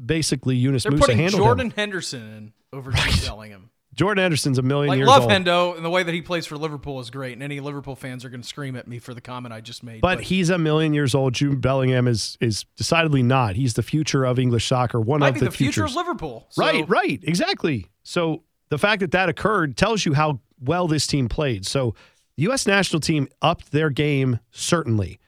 basically, 0.04 0.56
Yunus 0.56 0.84
They're 0.84 0.92
Musah 0.92 0.98
putting 1.00 1.18
handled 1.18 1.42
Jordan 1.42 1.66
him. 1.66 1.72
Henderson 1.76 2.22
in 2.22 2.52
over 2.72 2.90
Jude 2.96 3.22
Bellingham. 3.26 3.68
Jordan 3.94 4.22
Henderson's 4.22 4.56
a 4.56 4.62
million 4.62 4.88
Like 4.88 4.96
years 4.96 5.06
love 5.06 5.24
old. 5.24 5.30
Hendo, 5.32 5.76
and 5.76 5.84
the 5.84 5.90
way 5.90 6.02
that 6.02 6.14
he 6.14 6.22
plays 6.22 6.46
for 6.46 6.56
Liverpool 6.56 6.98
is 7.00 7.10
great. 7.10 7.34
And 7.34 7.42
any 7.42 7.60
Liverpool 7.60 7.94
fans 7.94 8.24
are 8.24 8.30
going 8.30 8.40
to 8.40 8.48
scream 8.48 8.74
at 8.74 8.88
me 8.88 8.98
for 8.98 9.12
the 9.12 9.20
comment 9.20 9.52
I 9.52 9.60
just 9.60 9.82
made. 9.82 10.00
But 10.00 10.22
he's 10.22 10.48
a 10.48 10.56
million 10.56 10.94
years 10.94 11.14
old. 11.14 11.34
Jude 11.34 11.60
Bellingham 11.60 12.08
is 12.08 12.38
is 12.40 12.64
decidedly 12.78 13.22
not. 13.22 13.54
He's 13.54 13.74
the 13.74 13.82
future 13.82 14.24
of 14.24 14.38
English 14.38 14.66
soccer. 14.66 14.98
One 14.98 15.20
might 15.20 15.28
of 15.28 15.34
be 15.34 15.40
the, 15.40 15.46
the 15.46 15.50
future 15.50 15.84
of 15.84 15.94
Liverpool. 15.94 16.46
So- 16.48 16.62
Right, 16.64 16.88
right, 16.88 17.20
exactly. 17.22 17.86
So 18.02 18.44
the 18.70 18.78
fact 18.78 19.00
that 19.00 19.10
that 19.10 19.28
occurred 19.28 19.76
tells 19.76 20.06
you 20.06 20.14
how 20.14 20.40
well 20.58 20.88
this 20.88 21.06
team 21.06 21.28
played. 21.28 21.66
So 21.66 21.94
the 22.36 22.44
U.S. 22.44 22.66
national 22.66 23.00
team 23.00 23.28
upped 23.40 23.72
their 23.72 23.90
game 23.90 24.40
certainly. 24.50 25.18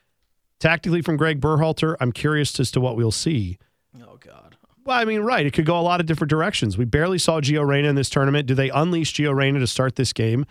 Tactically 0.59 1.03
from 1.03 1.17
Greg 1.17 1.41
Berhalter, 1.41 1.97
I'm 2.01 2.13
curious 2.13 2.59
as 2.59 2.71
to 2.73 2.81
what 2.81 2.97
we'll 2.97 3.11
see. 3.11 3.59
Oh 4.01 4.17
God. 4.19 4.57
Well, 4.85 4.99
I 4.99 5.05
mean, 5.05 5.21
right. 5.21 5.47
It 5.47 5.53
could 5.53 5.67
go 5.67 5.79
a 5.79 5.83
lot 5.83 6.01
of 6.01 6.07
different 6.07 6.31
directions. 6.31 6.77
We 6.77 6.85
barely 6.85 7.19
saw 7.19 7.41
Gio 7.41 7.67
Reyna 7.67 7.89
in 7.89 7.95
this 7.95 8.11
tournament. 8.11 8.47
Do 8.47 8.55
they 8.55 8.71
unleash 8.71 9.15
Gio 9.15 9.35
Reyna 9.35 9.59
to 9.59 9.67
start 9.67 9.97
this 9.97 10.13
game? 10.13 10.47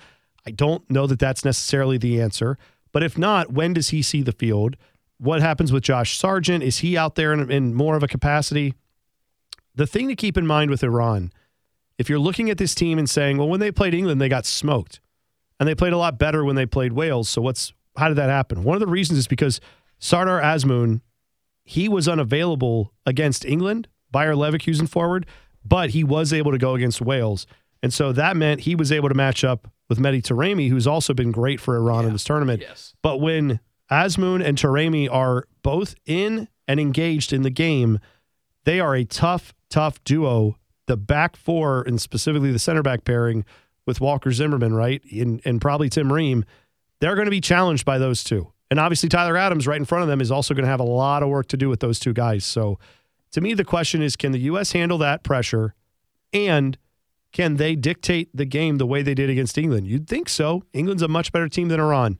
I 0.45 0.51
don't 0.51 0.87
know 0.89 1.07
that 1.07 1.19
that's 1.19 1.45
necessarily 1.45 1.97
the 1.97 2.19
answer. 2.21 2.57
But 2.91 3.03
if 3.03 3.17
not, 3.17 3.51
when 3.51 3.73
does 3.73 3.89
he 3.89 4.01
see 4.01 4.21
the 4.21 4.31
field? 4.31 4.75
What 5.17 5.41
happens 5.41 5.71
with 5.71 5.83
Josh 5.83 6.17
Sargent? 6.17 6.63
Is 6.63 6.79
he 6.79 6.97
out 6.97 7.15
there 7.15 7.33
in, 7.33 7.49
in 7.51 7.73
more 7.73 7.95
of 7.95 8.03
a 8.03 8.07
capacity? 8.07 8.73
The 9.75 9.87
thing 9.87 10.07
to 10.09 10.15
keep 10.15 10.37
in 10.37 10.45
mind 10.45 10.69
with 10.69 10.83
Iran, 10.83 11.31
if 11.97 12.09
you're 12.09 12.19
looking 12.19 12.49
at 12.49 12.57
this 12.57 12.75
team 12.75 12.99
and 12.99 13.09
saying, 13.09 13.37
well, 13.37 13.49
when 13.49 13.59
they 13.59 13.71
played 13.71 13.93
England, 13.93 14.21
they 14.21 14.29
got 14.29 14.45
smoked. 14.45 14.99
And 15.63 15.67
they 15.69 15.75
played 15.75 15.93
a 15.93 15.97
lot 15.97 16.19
better 16.19 16.43
when 16.43 16.57
they 16.57 16.65
played 16.65 16.91
Wales. 16.91 17.29
So 17.29 17.41
what's 17.41 17.71
how 17.95 18.09
did 18.09 18.17
that 18.17 18.27
happen? 18.27 18.65
One 18.65 18.75
of 18.75 18.81
the 18.81 18.87
reasons 18.87 19.19
is 19.19 19.27
because 19.29 19.61
Sardar 19.97 20.41
Azmoun 20.41 20.99
he 21.63 21.87
was 21.87 22.05
unavailable 22.05 22.91
against 23.05 23.45
England, 23.45 23.87
Bayer 24.11 24.33
Leverkusen 24.33 24.89
forward, 24.89 25.25
but 25.63 25.91
he 25.91 26.03
was 26.03 26.33
able 26.33 26.51
to 26.51 26.57
go 26.57 26.75
against 26.75 26.99
Wales. 26.99 27.47
And 27.81 27.93
so 27.93 28.11
that 28.11 28.35
meant 28.35 28.59
he 28.59 28.75
was 28.75 28.91
able 28.91 29.07
to 29.07 29.15
match 29.15 29.45
up 29.45 29.71
with 29.87 29.99
Mehdi 29.99 30.21
Taremi, 30.21 30.67
who's 30.67 30.85
also 30.85 31.13
been 31.13 31.31
great 31.31 31.61
for 31.61 31.77
Iran 31.77 32.05
in 32.05 32.11
this 32.11 32.25
tournament. 32.25 32.59
Yes. 32.59 32.93
But 33.01 33.21
when 33.21 33.61
Azmoun 33.89 34.43
and 34.43 34.57
Taremi 34.57 35.09
are 35.09 35.45
both 35.61 35.95
in 36.05 36.49
and 36.67 36.77
engaged 36.77 37.31
in 37.31 37.43
the 37.43 37.49
game, 37.49 37.99
they 38.65 38.81
are 38.81 38.95
a 38.95 39.05
tough, 39.05 39.53
tough 39.69 40.03
duo 40.03 40.57
the 40.87 40.97
back 40.97 41.37
four 41.37 41.83
and 41.83 42.01
specifically 42.01 42.51
the 42.51 42.59
center 42.59 42.83
back 42.83 43.05
pairing 43.05 43.45
with 43.85 44.01
Walker 44.01 44.31
Zimmerman, 44.31 44.73
right, 44.73 45.01
and, 45.11 45.41
and 45.45 45.59
probably 45.59 45.89
Tim 45.89 46.11
Ream, 46.11 46.45
they're 46.99 47.15
going 47.15 47.25
to 47.25 47.31
be 47.31 47.41
challenged 47.41 47.85
by 47.85 47.97
those 47.97 48.23
two. 48.23 48.51
And 48.71 48.79
obviously, 48.79 49.09
Tyler 49.09 49.37
Adams 49.37 49.67
right 49.67 49.77
in 49.77 49.85
front 49.85 50.03
of 50.03 50.07
them 50.07 50.21
is 50.21 50.31
also 50.31 50.53
going 50.53 50.63
to 50.63 50.69
have 50.69 50.79
a 50.79 50.83
lot 50.83 51.21
of 51.21 51.29
work 51.29 51.47
to 51.49 51.57
do 51.57 51.69
with 51.69 51.79
those 51.79 51.99
two 51.99 52.13
guys. 52.13 52.45
So, 52.45 52.79
to 53.31 53.41
me, 53.41 53.53
the 53.53 53.65
question 53.65 54.01
is 54.01 54.15
can 54.15 54.31
the 54.31 54.39
U.S. 54.39 54.71
handle 54.71 54.97
that 54.99 55.23
pressure? 55.23 55.75
And 56.31 56.77
can 57.31 57.57
they 57.57 57.75
dictate 57.75 58.29
the 58.33 58.45
game 58.45 58.77
the 58.77 58.85
way 58.85 59.01
they 59.01 59.13
did 59.13 59.29
against 59.29 59.57
England? 59.57 59.87
You'd 59.87 60.07
think 60.07 60.29
so. 60.29 60.63
England's 60.71 61.03
a 61.03 61.07
much 61.07 61.31
better 61.31 61.49
team 61.49 61.67
than 61.67 61.79
Iran. 61.79 62.19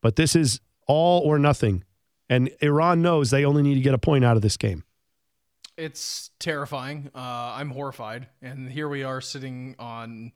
But 0.00 0.16
this 0.16 0.34
is 0.34 0.60
all 0.86 1.20
or 1.20 1.38
nothing. 1.38 1.84
And 2.28 2.50
Iran 2.60 3.02
knows 3.02 3.30
they 3.30 3.44
only 3.44 3.62
need 3.62 3.74
to 3.74 3.80
get 3.80 3.94
a 3.94 3.98
point 3.98 4.24
out 4.24 4.36
of 4.36 4.42
this 4.42 4.56
game. 4.56 4.84
It's 5.76 6.30
terrifying. 6.38 7.10
Uh, 7.14 7.18
I'm 7.18 7.70
horrified. 7.70 8.28
And 8.40 8.70
here 8.70 8.88
we 8.88 9.02
are 9.04 9.20
sitting 9.20 9.74
on 9.78 10.32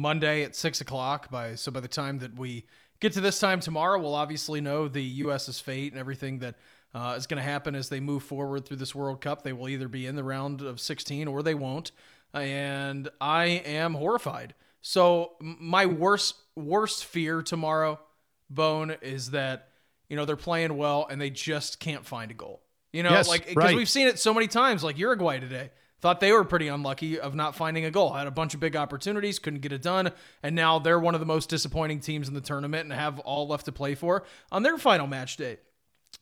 Monday 0.00 0.42
at 0.42 0.56
six 0.56 0.80
o'clock. 0.80 1.30
By 1.30 1.54
so 1.54 1.70
by 1.70 1.80
the 1.80 1.88
time 1.88 2.18
that 2.20 2.38
we 2.38 2.64
get 3.00 3.12
to 3.14 3.20
this 3.20 3.38
time 3.38 3.60
tomorrow, 3.60 4.00
we'll 4.00 4.14
obviously 4.14 4.60
know 4.60 4.88
the 4.88 5.02
U.S.'s 5.02 5.60
fate 5.60 5.92
and 5.92 6.00
everything 6.00 6.38
that 6.40 6.56
uh, 6.94 7.14
is 7.16 7.26
going 7.26 7.38
to 7.38 7.42
happen 7.48 7.74
as 7.74 7.88
they 7.88 8.00
move 8.00 8.22
forward 8.22 8.64
through 8.64 8.78
this 8.78 8.94
World 8.94 9.20
Cup. 9.20 9.42
They 9.42 9.52
will 9.52 9.68
either 9.68 9.88
be 9.88 10.06
in 10.06 10.16
the 10.16 10.24
round 10.24 10.60
of 10.60 10.80
16 10.80 11.28
or 11.28 11.42
they 11.42 11.54
won't. 11.54 11.92
And 12.34 13.08
I 13.20 13.44
am 13.44 13.94
horrified. 13.94 14.54
So 14.82 15.32
my 15.40 15.86
worst 15.86 16.36
worst 16.56 17.04
fear 17.04 17.42
tomorrow, 17.42 18.00
Bone, 18.48 18.96
is 19.02 19.32
that 19.32 19.68
you 20.08 20.16
know 20.16 20.24
they're 20.24 20.36
playing 20.36 20.76
well 20.76 21.06
and 21.10 21.20
they 21.20 21.30
just 21.30 21.80
can't 21.80 22.06
find 22.06 22.30
a 22.30 22.34
goal. 22.34 22.62
You 22.92 23.02
know, 23.02 23.10
Yes, 23.10 23.28
like 23.28 23.46
because 23.46 23.56
right. 23.56 23.76
we've 23.76 23.88
seen 23.88 24.08
it 24.08 24.18
so 24.18 24.34
many 24.34 24.46
times, 24.48 24.82
like 24.82 24.98
Uruguay 24.98 25.38
today. 25.38 25.70
Thought 26.00 26.20
they 26.20 26.32
were 26.32 26.44
pretty 26.44 26.68
unlucky 26.68 27.20
of 27.20 27.34
not 27.34 27.54
finding 27.54 27.84
a 27.84 27.90
goal. 27.90 28.12
Had 28.12 28.26
a 28.26 28.30
bunch 28.30 28.54
of 28.54 28.60
big 28.60 28.74
opportunities, 28.74 29.38
couldn't 29.38 29.60
get 29.60 29.72
it 29.72 29.82
done, 29.82 30.12
and 30.42 30.56
now 30.56 30.78
they're 30.78 30.98
one 30.98 31.14
of 31.14 31.20
the 31.20 31.26
most 31.26 31.50
disappointing 31.50 32.00
teams 32.00 32.26
in 32.26 32.34
the 32.34 32.40
tournament 32.40 32.84
and 32.84 32.92
have 32.92 33.18
all 33.20 33.46
left 33.46 33.66
to 33.66 33.72
play 33.72 33.94
for 33.94 34.24
on 34.50 34.62
their 34.62 34.78
final 34.78 35.06
match 35.06 35.36
day. 35.36 35.58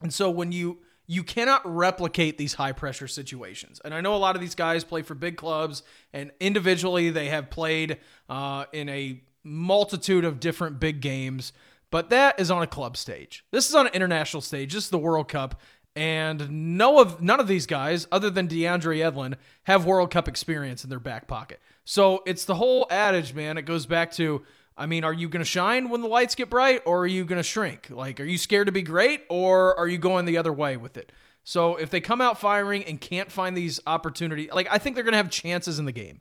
And 0.03 0.13
so 0.13 0.31
when 0.31 0.53
you 0.53 0.79
you 1.11 1.25
cannot 1.25 1.63
replicate 1.65 2.37
these 2.37 2.55
high 2.55 2.73
pressure 2.73 3.09
situations. 3.09 3.81
And 3.83 3.95
I 3.95 4.03
know 4.03 4.15
a 4.15 4.19
lot 4.19 4.37
of 4.37 4.43
these 4.43 4.55
guys 4.55 4.85
play 4.85 5.01
for 5.01 5.15
big 5.15 5.39
clubs, 5.39 5.83
and 6.13 6.31
individually 6.39 7.09
they 7.09 7.29
have 7.29 7.49
played 7.49 7.97
uh, 8.29 8.67
in 8.75 8.91
a 8.91 9.23
multitude 9.43 10.27
of 10.27 10.39
different 10.39 10.79
big 10.79 11.01
games. 11.01 11.55
But 11.91 12.11
that 12.11 12.39
is 12.39 12.51
on 12.51 12.63
a 12.63 12.67
club 12.67 12.99
stage. 12.99 13.43
This 13.51 13.71
is 13.71 13.75
on 13.75 13.87
an 13.87 13.95
international 13.95 14.43
stage. 14.43 14.75
This 14.75 14.85
is 14.85 14.91
the 14.91 14.99
World 14.99 15.29
Cup, 15.29 15.59
and 15.97 16.76
no 16.76 17.00
of 17.00 17.21
none 17.21 17.40
of 17.40 17.49
these 17.49 17.66
guys, 17.66 18.07
other 18.12 18.30
than 18.30 18.49
DeAndre 18.49 18.99
Yedlin, 18.99 19.35
have 19.64 19.85
World 19.85 20.11
Cup 20.11 20.28
experience 20.28 20.85
in 20.85 20.90
their 20.90 21.00
back 21.00 21.26
pocket. 21.26 21.61
So 21.85 22.23
it's 22.26 22.45
the 22.45 22.54
whole 22.54 22.87
adage, 22.90 23.35
man. 23.35 23.59
It 23.59 23.62
goes 23.62 23.87
back 23.87 24.12
to 24.12 24.45
I 24.78 24.87
mean, 24.87 25.02
are 25.02 25.12
you 25.12 25.28
going 25.28 25.40
to 25.40 25.50
shine 25.50 25.88
when 25.88 26.02
the 26.02 26.07
lights 26.07 26.37
get 26.37 26.49
bright 26.49 26.83
or 26.87 27.00
are 27.00 27.07
you 27.07 27.25
going 27.25 27.40
to 27.40 27.42
shrink? 27.42 27.90
Like, 27.90 28.21
are 28.21 28.25
you 28.25 28.38
scared 28.38 28.66
to 28.66 28.73
be 28.73 28.83
great 28.83 29.25
or 29.28 29.76
are 29.76 29.88
you 29.88 29.99
going 29.99 30.25
the 30.25 30.38
other 30.38 30.52
way 30.52 30.76
with 30.76 30.97
it? 30.97 31.11
So 31.42 31.75
if 31.76 31.90
they 31.90 32.00
come 32.00 32.21
out 32.21 32.38
firing 32.38 32.85
and 32.85 33.00
can't 33.00 33.33
find 33.33 33.57
these 33.57 33.80
opportunities, 33.87 34.50
like 34.52 34.68
I 34.71 34.78
think 34.78 34.95
they're 34.95 35.04
going 35.04 35.14
to 35.14 35.18
have 35.18 35.30
chances 35.30 35.80
in 35.80 35.85
the 35.85 35.92
game. 35.92 36.21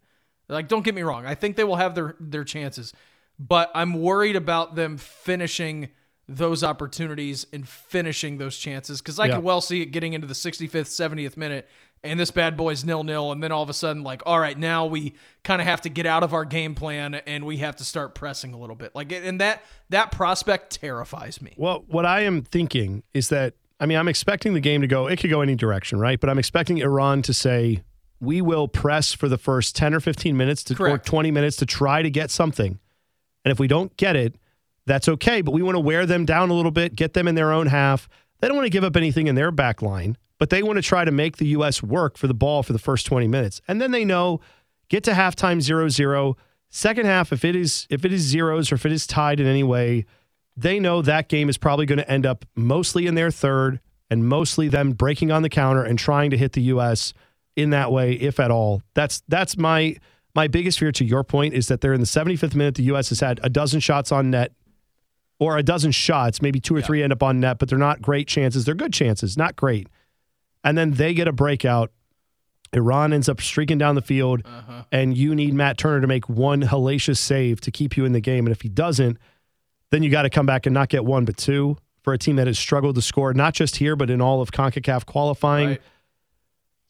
Like, 0.50 0.70
don't 0.70 0.84
get 0.84 0.96
me 0.96 1.04
wrong. 1.04 1.26
I 1.26 1.36
think 1.36 1.56
they 1.56 1.66
will 1.66 1.76
have 1.76 1.94
their 1.94 2.16
their 2.20 2.46
chances, 2.46 2.94
but 3.38 3.70
I'm 3.76 3.94
worried 3.94 4.38
about 4.38 4.76
them 4.76 4.98
finishing 4.98 5.90
those 6.30 6.64
opportunities 6.64 7.46
and 7.54 7.68
finishing 7.68 8.38
those 8.38 8.58
chances 8.58 9.02
because 9.02 9.20
I 9.20 9.28
Yeah. 9.28 9.36
could 9.36 9.44
well 9.44 9.62
see 9.62 9.82
it 9.82 9.88
getting 9.88 10.14
into 10.14 10.28
the 10.28 10.36
65th, 10.36 10.88
70th 10.90 11.38
minute 11.38 11.68
and 12.04 12.20
this 12.20 12.30
bad 12.32 12.56
boy's 12.56 12.86
nil 12.86 13.04
nil, 13.04 13.32
and 13.32 13.42
then 13.42 13.52
all 13.52 13.64
of 13.64 13.70
a 13.70 13.74
sudden, 13.74 14.04
like, 14.04 14.22
all 14.26 14.40
right, 14.40 14.58
now 14.58 14.86
we 14.86 15.14
kind 15.44 15.62
of 15.62 15.68
have 15.68 15.82
to 15.82 15.90
get 15.90 16.06
out 16.06 16.22
of 16.24 16.34
our 16.34 16.46
game 16.46 16.76
plan 16.76 17.16
and 17.16 17.44
we 17.46 17.58
have 17.58 17.76
to 17.78 17.84
start 17.84 18.14
pressing 18.14 18.54
a 18.54 18.58
little 18.58 18.76
bit. 18.76 18.94
Like, 18.94 19.12
and 19.12 19.42
that 19.42 19.64
that 19.90 20.12
prospect 20.12 20.80
terrifies 20.80 21.42
me. 21.42 21.54
Well, 21.58 21.86
what 21.88 22.06
I 22.06 22.22
am 22.22 22.42
thinking 22.44 23.04
is 23.14 23.30
that 23.30 23.54
I 23.80 23.86
mean, 23.86 23.98
I'm 23.98 24.08
expecting 24.08 24.54
the 24.56 24.60
game 24.60 24.82
to 24.82 24.88
go. 24.88 25.06
It 25.08 25.20
could 25.20 25.30
go 25.30 25.42
any 25.42 25.56
direction, 25.56 26.00
right? 26.00 26.20
But 26.20 26.32
I'm 26.32 26.40
expecting 26.40 26.80
Iran 26.80 27.22
to 27.24 27.34
say 27.34 27.84
we 28.20 28.42
will 28.42 28.68
press 28.68 29.14
for 29.14 29.30
the 29.30 29.38
first 29.38 29.76
10 29.76 29.94
or 29.94 30.00
15 30.00 30.36
minutes 30.36 30.64
to, 30.66 30.84
or 30.84 30.98
20 30.98 31.30
minutes 31.30 31.58
to 31.58 31.66
try 31.68 32.02
to 32.02 32.10
get 32.10 32.32
something, 32.32 32.80
and 33.46 33.52
if 33.52 33.60
we 33.60 33.68
don't 33.68 33.96
get 33.96 34.16
it, 34.16 34.34
that's 34.88 35.08
okay. 35.08 35.42
But 35.42 35.52
we 35.52 35.62
want 35.62 35.76
to 35.76 35.80
wear 35.80 36.06
them 36.06 36.26
down 36.26 36.50
a 36.50 36.54
little 36.54 36.72
bit, 36.72 36.96
get 36.96 37.14
them 37.14 37.28
in 37.28 37.36
their 37.36 37.52
own 37.52 37.68
half. 37.68 38.10
They 38.40 38.48
don't 38.48 38.58
want 38.58 38.66
to 38.66 38.72
give 38.72 38.84
up 38.84 38.96
anything 38.96 39.28
in 39.28 39.36
their 39.36 39.52
back 39.52 39.82
line, 39.82 40.18
but 40.40 40.50
they 40.50 40.64
want 40.64 40.78
to 40.78 40.82
try 40.82 41.06
to 41.06 41.12
make 41.12 41.38
the 41.38 41.48
U.S. 41.48 41.84
work 41.84 42.18
for 42.18 42.28
the 42.28 42.34
ball 42.34 42.64
for 42.64 42.74
the 42.74 42.80
first 42.80 43.06
20 43.06 43.28
minutes, 43.28 43.62
and 43.68 43.82
then 43.82 43.92
they 43.92 44.06
know 44.06 44.40
get 44.90 45.04
to 45.04 45.12
halftime 45.12 45.58
0-0. 45.58 46.36
Second 46.70 47.06
half, 47.06 47.32
if 47.32 47.46
it 47.46 47.56
is 47.56 47.88
if 47.90 48.04
it 48.06 48.12
is 48.12 48.22
zeros 48.22 48.72
or 48.72 48.76
if 48.76 48.86
it 48.86 48.92
is 48.92 49.08
tied 49.08 49.40
in 49.40 49.48
any 49.48 49.64
way, 49.64 50.06
they 50.56 50.80
know 50.80 51.02
that 51.02 51.30
game 51.30 51.50
is 51.50 51.58
probably 51.58 51.86
going 51.86 52.00
to 52.00 52.10
end 52.10 52.26
up 52.26 52.46
mostly 52.56 53.08
in 53.08 53.16
their 53.16 53.32
third 53.32 53.80
and 54.10 54.28
mostly 54.28 54.68
them 54.68 54.92
breaking 54.92 55.32
on 55.32 55.42
the 55.42 55.50
counter 55.50 55.84
and 55.84 56.00
trying 56.00 56.30
to 56.32 56.38
hit 56.38 56.54
the 56.54 56.62
US 56.64 57.14
in 57.56 57.70
that 57.72 57.92
way 57.92 58.14
if 58.14 58.40
at 58.40 58.52
all. 58.52 58.82
That's 58.94 59.22
that's 59.28 59.58
my 59.58 59.98
my 60.36 60.48
biggest 60.48 60.80
fear 60.80 60.92
to 60.92 61.06
your 61.06 61.24
point 61.24 61.54
is 61.54 61.68
that 61.68 61.82
they're 61.82 61.94
in 61.94 62.02
the 62.02 62.06
75th 62.06 62.54
minute 62.54 62.76
the 62.76 62.84
US 62.84 63.10
has 63.10 63.20
had 63.20 63.40
a 63.44 63.50
dozen 63.50 63.80
shots 63.80 64.12
on 64.12 64.30
net 64.30 64.52
or 65.40 65.58
a 65.58 65.64
dozen 65.64 65.92
shots, 65.92 66.42
maybe 66.42 66.60
two 66.60 66.76
or 66.76 66.82
three 66.82 67.04
end 67.04 67.14
up 67.14 67.22
on 67.22 67.40
net, 67.40 67.60
but 67.60 67.70
they're 67.70 67.78
not 67.78 68.02
great 68.02 68.28
chances. 68.28 68.66
They're 68.66 68.76
good 68.76 68.94
chances, 68.94 69.38
not 69.38 69.56
great. 69.56 69.88
And 70.64 70.78
then 70.78 70.92
they 70.92 71.14
get 71.14 71.28
a 71.28 71.32
breakout. 71.32 71.92
Iran 72.74 73.14
ends 73.14 73.30
up 73.30 73.40
streaking 73.40 73.78
down 73.78 73.96
the 73.96 74.02
field, 74.02 74.42
uh-huh. 74.44 74.84
and 74.92 75.16
you 75.16 75.34
need 75.34 75.54
Matt 75.54 75.78
Turner 75.78 76.02
to 76.02 76.08
make 76.08 76.28
one 76.28 76.62
hellacious 76.62 77.18
save 77.18 77.62
to 77.62 77.72
keep 77.72 77.96
you 77.96 78.04
in 78.04 78.12
the 78.12 78.20
game. 78.20 78.46
And 78.46 78.52
if 78.52 78.62
he 78.62 78.70
doesn't, 78.70 79.18
then 79.92 80.04
you 80.04 80.10
got 80.10 80.24
to 80.24 80.30
come 80.30 80.46
back 80.46 80.66
and 80.66 80.74
not 80.74 80.90
get 80.90 81.06
one 81.06 81.24
but 81.24 81.38
two 81.38 81.78
for 82.02 82.14
a 82.14 82.18
team 82.18 82.36
that 82.38 82.48
has 82.48 82.60
struggled 82.60 82.96
to 82.96 83.02
score, 83.02 83.34
not 83.34 83.54
just 83.54 83.78
here, 83.78 83.96
but 83.96 84.10
in 84.10 84.22
all 84.22 84.42
of 84.42 84.52
CONCACAF 84.52 85.06
qualifying. 85.06 85.70
Right. 85.70 85.82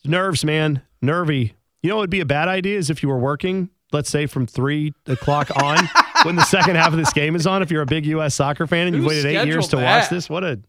Nerves, 0.04 0.44
man. 0.44 0.82
Nervy. 1.02 1.54
You 1.84 1.90
know 1.90 1.98
what 1.98 2.04
would 2.04 2.10
be 2.10 2.22
a 2.22 2.26
bad 2.26 2.48
idea 2.48 2.78
is 2.78 2.90
if 2.90 3.04
you 3.04 3.10
were 3.10 3.20
working, 3.20 3.70
let's 3.92 4.10
say 4.10 4.26
from 4.26 4.48
three 4.48 4.94
o'clock 5.06 5.56
on 5.62 5.78
when 6.28 6.36
the 6.36 6.44
second 6.44 6.76
half 6.76 6.92
of 6.92 6.98
this 6.98 7.14
game 7.14 7.36
is 7.36 7.48
on, 7.48 7.62
if 7.62 7.72
you're 7.72 7.82
a 7.82 7.88
big 7.88 8.06
US 8.06 8.36
soccer 8.36 8.68
fan 8.68 8.88
and 8.88 8.96
you've 8.96 9.06
waited 9.06 9.26
eight 9.26 9.48
years 9.48 9.70
to 9.70 9.78
watch 9.78 10.10
this, 10.10 10.30
what 10.30 10.44
a 10.44 10.60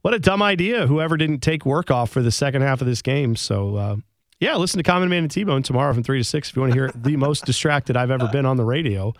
what 0.00 0.14
a 0.14 0.18
dumb 0.18 0.42
idea. 0.42 0.86
Whoever 0.86 1.16
didn't 1.16 1.40
take 1.40 1.66
work 1.66 1.90
off 1.90 2.10
for 2.10 2.22
the 2.22 2.30
second 2.30 2.62
half 2.62 2.80
of 2.80 2.86
this 2.86 3.02
game. 3.02 3.36
So 3.36 3.76
uh, 3.76 3.96
yeah, 4.40 4.56
listen 4.56 4.78
to 4.78 4.82
Common 4.82 5.08
Man 5.10 5.24
and 5.24 5.30
T 5.30 5.44
Bone 5.44 5.62
tomorrow 5.62 5.92
from 5.92 6.02
three 6.02 6.18
to 6.18 6.24
six 6.24 6.48
if 6.48 6.56
you 6.56 6.62
want 6.62 6.72
to 6.72 6.78
hear 6.78 6.90
the 6.94 7.16
most 7.16 7.44
distracted 7.44 7.96
I've 7.96 8.10
ever 8.10 8.26
been 8.28 8.46
on 8.46 8.56
the 8.56 8.64
radio. 8.64 9.12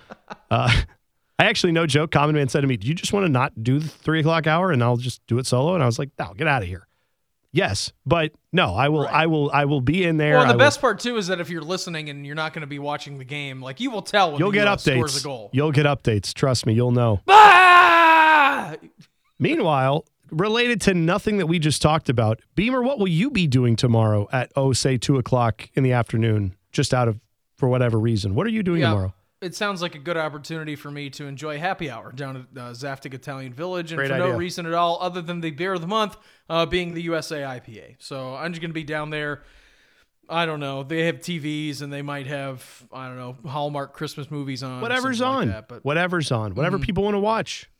Uh, 0.50 0.82
I 1.38 1.44
actually, 1.44 1.72
no 1.72 1.86
joke, 1.86 2.10
Common 2.12 2.34
Man 2.34 2.48
said 2.48 2.62
to 2.62 2.66
me, 2.66 2.78
Do 2.78 2.88
you 2.88 2.94
just 2.94 3.12
want 3.12 3.26
to 3.26 3.28
not 3.28 3.62
do 3.62 3.78
the 3.78 3.88
three 3.88 4.20
o'clock 4.20 4.46
hour 4.46 4.72
and 4.72 4.82
I'll 4.82 4.96
just 4.96 5.26
do 5.26 5.38
it 5.38 5.46
solo? 5.46 5.74
And 5.74 5.82
I 5.82 5.86
was 5.86 5.98
like, 5.98 6.10
No, 6.18 6.32
get 6.34 6.46
out 6.48 6.62
of 6.62 6.68
here. 6.68 6.86
Yes, 7.52 7.92
but 8.04 8.32
no, 8.52 8.74
I 8.74 8.88
will, 8.90 9.06
I 9.06 9.26
will, 9.26 9.50
I 9.50 9.64
will 9.64 9.80
be 9.80 10.04
in 10.04 10.16
there. 10.18 10.34
Well, 10.34 10.42
and 10.42 10.48
I 10.50 10.52
the 10.52 10.58
will- 10.58 10.64
best 10.66 10.80
part 10.80 11.00
too 11.00 11.16
is 11.16 11.28
that 11.28 11.40
if 11.40 11.48
you're 11.48 11.62
listening 11.62 12.10
and 12.10 12.26
you're 12.26 12.34
not 12.34 12.52
going 12.52 12.60
to 12.62 12.66
be 12.66 12.78
watching 12.78 13.16
the 13.18 13.24
game, 13.24 13.62
like 13.62 13.80
you 13.80 13.90
will 13.90 14.02
tell 14.02 14.32
when 14.32 14.38
you'll 14.38 14.50
the 14.50 14.58
get 14.58 14.66
US 14.68 14.82
updates. 14.84 14.92
scores 14.94 15.20
a 15.20 15.24
goal. 15.24 15.50
You'll 15.52 15.72
get 15.72 15.86
updates. 15.86 16.34
Trust 16.34 16.66
me, 16.66 16.74
you'll 16.74 16.90
know. 16.92 17.20
Ah! 17.28 18.74
Meanwhile, 19.38 20.04
related 20.30 20.80
to 20.82 20.94
nothing 20.94 21.38
that 21.38 21.46
we 21.46 21.58
just 21.58 21.82
talked 21.82 22.08
about, 22.08 22.40
Beamer, 22.54 22.82
what 22.82 22.98
will 22.98 23.08
you 23.08 23.30
be 23.30 23.46
doing 23.46 23.76
tomorrow 23.76 24.28
at 24.32 24.50
oh, 24.56 24.72
say 24.72 24.96
two 24.98 25.18
o'clock 25.18 25.68
in 25.74 25.82
the 25.82 25.92
afternoon? 25.92 26.54
Just 26.72 26.92
out 26.94 27.06
of 27.08 27.20
for 27.56 27.68
whatever 27.68 27.98
reason, 27.98 28.34
what 28.34 28.46
are 28.46 28.50
you 28.50 28.62
doing 28.62 28.80
Yeah, 28.80 28.90
tomorrow? 28.90 29.14
It 29.42 29.54
sounds 29.54 29.82
like 29.82 29.94
a 29.94 29.98
good 29.98 30.16
opportunity 30.16 30.76
for 30.76 30.90
me 30.90 31.10
to 31.10 31.26
enjoy 31.26 31.58
happy 31.58 31.90
hour 31.90 32.10
down 32.10 32.36
at 32.54 32.58
uh, 32.60 32.70
Zaftig 32.70 33.12
Italian 33.12 33.52
Village, 33.52 33.92
and 33.92 33.98
Great 33.98 34.10
for 34.10 34.16
no 34.16 34.30
reason 34.30 34.64
at 34.64 34.72
all 34.72 34.98
other 35.00 35.20
than 35.20 35.40
the 35.42 35.50
beer 35.50 35.74
of 35.74 35.82
the 35.82 35.86
month 35.86 36.16
uh, 36.48 36.64
being 36.64 36.94
the 36.94 37.02
USA 37.02 37.42
IPA. 37.42 37.96
So 37.98 38.34
I'm 38.34 38.52
just 38.52 38.62
going 38.62 38.70
to 38.70 38.74
be 38.74 38.84
down 38.84 39.10
there. 39.10 39.42
I 40.28 40.46
don't 40.46 40.58
know. 40.58 40.82
They 40.82 41.04
have 41.06 41.16
TVs 41.16 41.82
and 41.82 41.92
they 41.92 42.02
might 42.02 42.26
have 42.26 42.84
I 42.92 43.08
don't 43.08 43.16
know 43.18 43.36
Hallmark 43.48 43.92
Christmas 43.92 44.30
movies 44.30 44.62
on. 44.62 44.80
Whatever's 44.80 45.20
on, 45.20 45.46
like 45.46 45.48
that, 45.48 45.68
but 45.68 45.84
whatever's 45.84 46.32
on, 46.32 46.54
whatever 46.54 46.78
people 46.78 47.04
want 47.04 47.14
to 47.14 47.20
watch. 47.20 47.70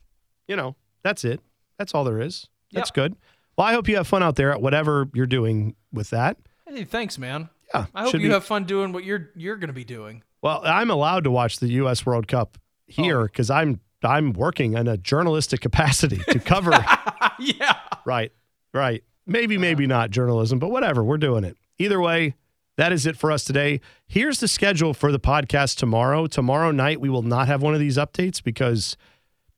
You 0.47 0.55
know, 0.55 0.75
that's 1.03 1.25
it. 1.25 1.41
That's 1.77 1.93
all 1.93 2.03
there 2.03 2.21
is. 2.21 2.47
That's 2.71 2.89
Yep. 2.89 2.93
good. 2.93 3.15
Well, 3.57 3.67
I 3.67 3.73
hope 3.73 3.87
you 3.89 3.95
have 3.97 4.07
fun 4.07 4.21
out 4.23 4.35
there 4.35 4.51
at 4.51 4.61
whatever 4.61 5.09
you're 5.13 5.25
doing 5.25 5.75
with 5.91 6.11
that. 6.11 6.37
hey, 6.69 6.83
thanks, 6.83 7.17
man. 7.17 7.49
Yeah, 7.73 7.87
I 7.95 8.03
hope 8.03 8.13
you 8.13 8.19
be- 8.19 8.29
have 8.29 8.45
fun 8.45 8.63
doing 8.65 8.93
what 8.93 9.03
you're 9.03 9.31
you're 9.35 9.57
going 9.57 9.67
to 9.69 9.73
be 9.73 9.83
doing. 9.83 10.23
Well, 10.41 10.61
I'm 10.63 10.89
allowed 10.91 11.23
to 11.25 11.31
watch 11.31 11.59
the 11.59 11.67
U.S. 11.69 12.05
World 12.05 12.27
Cup 12.27 12.57
here 12.85 13.21
Oh. 13.21 13.25
because 13.25 13.49
I'm 13.49 13.79
I'm 14.03 14.33
working 14.33 14.73
in 14.73 14.87
a 14.87 14.95
journalistic 14.97 15.59
capacity 15.61 16.17
to 16.29 16.39
cover. 16.39 16.71
yeah. 17.39 17.73
right, 18.05 18.31
right. 18.73 19.03
Maybe, 19.25 19.57
maybe 19.57 19.87
not 19.87 20.11
journalism, 20.11 20.59
but 20.59 20.69
whatever. 20.69 21.03
We're 21.03 21.17
doing 21.17 21.43
it. 21.43 21.57
Either 21.79 21.99
way, 21.99 22.35
that 22.77 22.91
is 22.91 23.07
it 23.07 23.17
for 23.17 23.31
us 23.31 23.43
today. 23.43 23.81
Here's 24.05 24.39
the 24.39 24.47
schedule 24.47 24.93
for 24.93 25.11
the 25.11 25.19
podcast 25.19 25.77
tomorrow. 25.77 26.27
Tomorrow 26.27 26.69
night, 26.71 27.01
we 27.01 27.09
will 27.09 27.23
not 27.23 27.47
have 27.47 27.63
one 27.63 27.73
of 27.73 27.79
these 27.79 27.97
updates 27.97 28.41
because, 28.41 28.95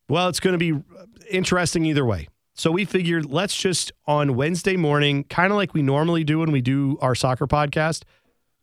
well, 0.07 0.29
it's 0.29 0.39
going 0.39 0.57
to 0.57 0.57
be 0.57 0.81
interesting 1.29 1.85
either 1.85 2.05
way. 2.05 2.29
So 2.55 2.71
we 2.71 2.85
figured 2.85 3.29
let's 3.29 3.55
just 3.55 3.91
on 4.07 4.35
Wednesday 4.35 4.77
morning, 4.77 5.25
kind 5.25 5.51
of 5.51 5.57
like 5.57 5.73
we 5.73 5.81
normally 5.81 6.23
do 6.23 6.39
when 6.39 6.51
we 6.51 6.61
do 6.61 6.97
our 7.01 7.13
soccer 7.13 7.45
podcast, 7.45 8.03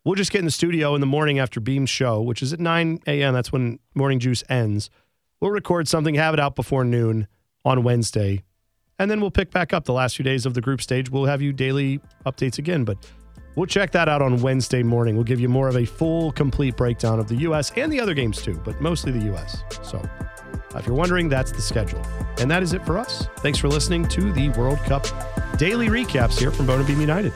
We'll 0.06 0.14
just 0.14 0.30
get 0.30 0.38
in 0.38 0.44
the 0.44 0.52
studio 0.52 0.94
in 0.94 1.00
the 1.00 1.06
morning 1.06 1.40
after 1.40 1.58
Beam's 1.58 1.90
show, 1.90 2.22
which 2.22 2.40
is 2.40 2.52
at 2.52 2.60
9 2.60 3.00
a.m. 3.08 3.34
That's 3.34 3.50
when 3.50 3.80
Morning 3.92 4.20
Juice 4.20 4.44
ends. 4.48 4.88
We'll 5.40 5.50
record 5.50 5.88
something, 5.88 6.14
have 6.14 6.32
it 6.32 6.38
out 6.38 6.54
before 6.54 6.84
noon 6.84 7.26
on 7.64 7.82
Wednesday, 7.82 8.44
and 9.00 9.10
then 9.10 9.20
we'll 9.20 9.32
pick 9.32 9.50
back 9.50 9.72
up 9.72 9.84
the 9.84 9.92
last 9.92 10.14
few 10.14 10.22
days 10.22 10.46
of 10.46 10.54
the 10.54 10.60
group 10.60 10.80
stage. 10.80 11.10
We'll 11.10 11.24
have 11.24 11.42
you 11.42 11.52
daily 11.52 12.00
updates 12.24 12.56
again, 12.56 12.84
but 12.84 12.98
we'll 13.56 13.66
check 13.66 13.90
that 13.90 14.08
out 14.08 14.22
on 14.22 14.40
Wednesday 14.40 14.84
morning. 14.84 15.16
We'll 15.16 15.24
give 15.24 15.40
you 15.40 15.48
more 15.48 15.66
of 15.66 15.76
a 15.76 15.84
full, 15.84 16.30
complete 16.30 16.76
breakdown 16.76 17.18
of 17.18 17.26
the 17.26 17.38
U.S. 17.38 17.72
and 17.74 17.92
the 17.92 17.98
other 17.98 18.14
games 18.14 18.40
too, 18.40 18.60
but 18.64 18.80
mostly 18.80 19.10
the 19.10 19.24
U.S. 19.24 19.64
So 19.82 20.00
if 20.76 20.86
you're 20.86 20.94
wondering, 20.94 21.28
that's 21.28 21.50
the 21.50 21.60
schedule. 21.60 22.00
And 22.38 22.48
that 22.48 22.62
is 22.62 22.74
it 22.74 22.86
for 22.86 22.96
us. 22.96 23.26
Thanks 23.38 23.58
for 23.58 23.66
listening 23.66 24.06
to 24.10 24.32
the 24.32 24.50
World 24.50 24.78
Cup 24.84 25.04
daily 25.58 25.88
recaps 25.88 26.38
here 26.38 26.52
from 26.52 26.66
Bona 26.66 26.84
Beam 26.84 27.00
United. 27.00 27.32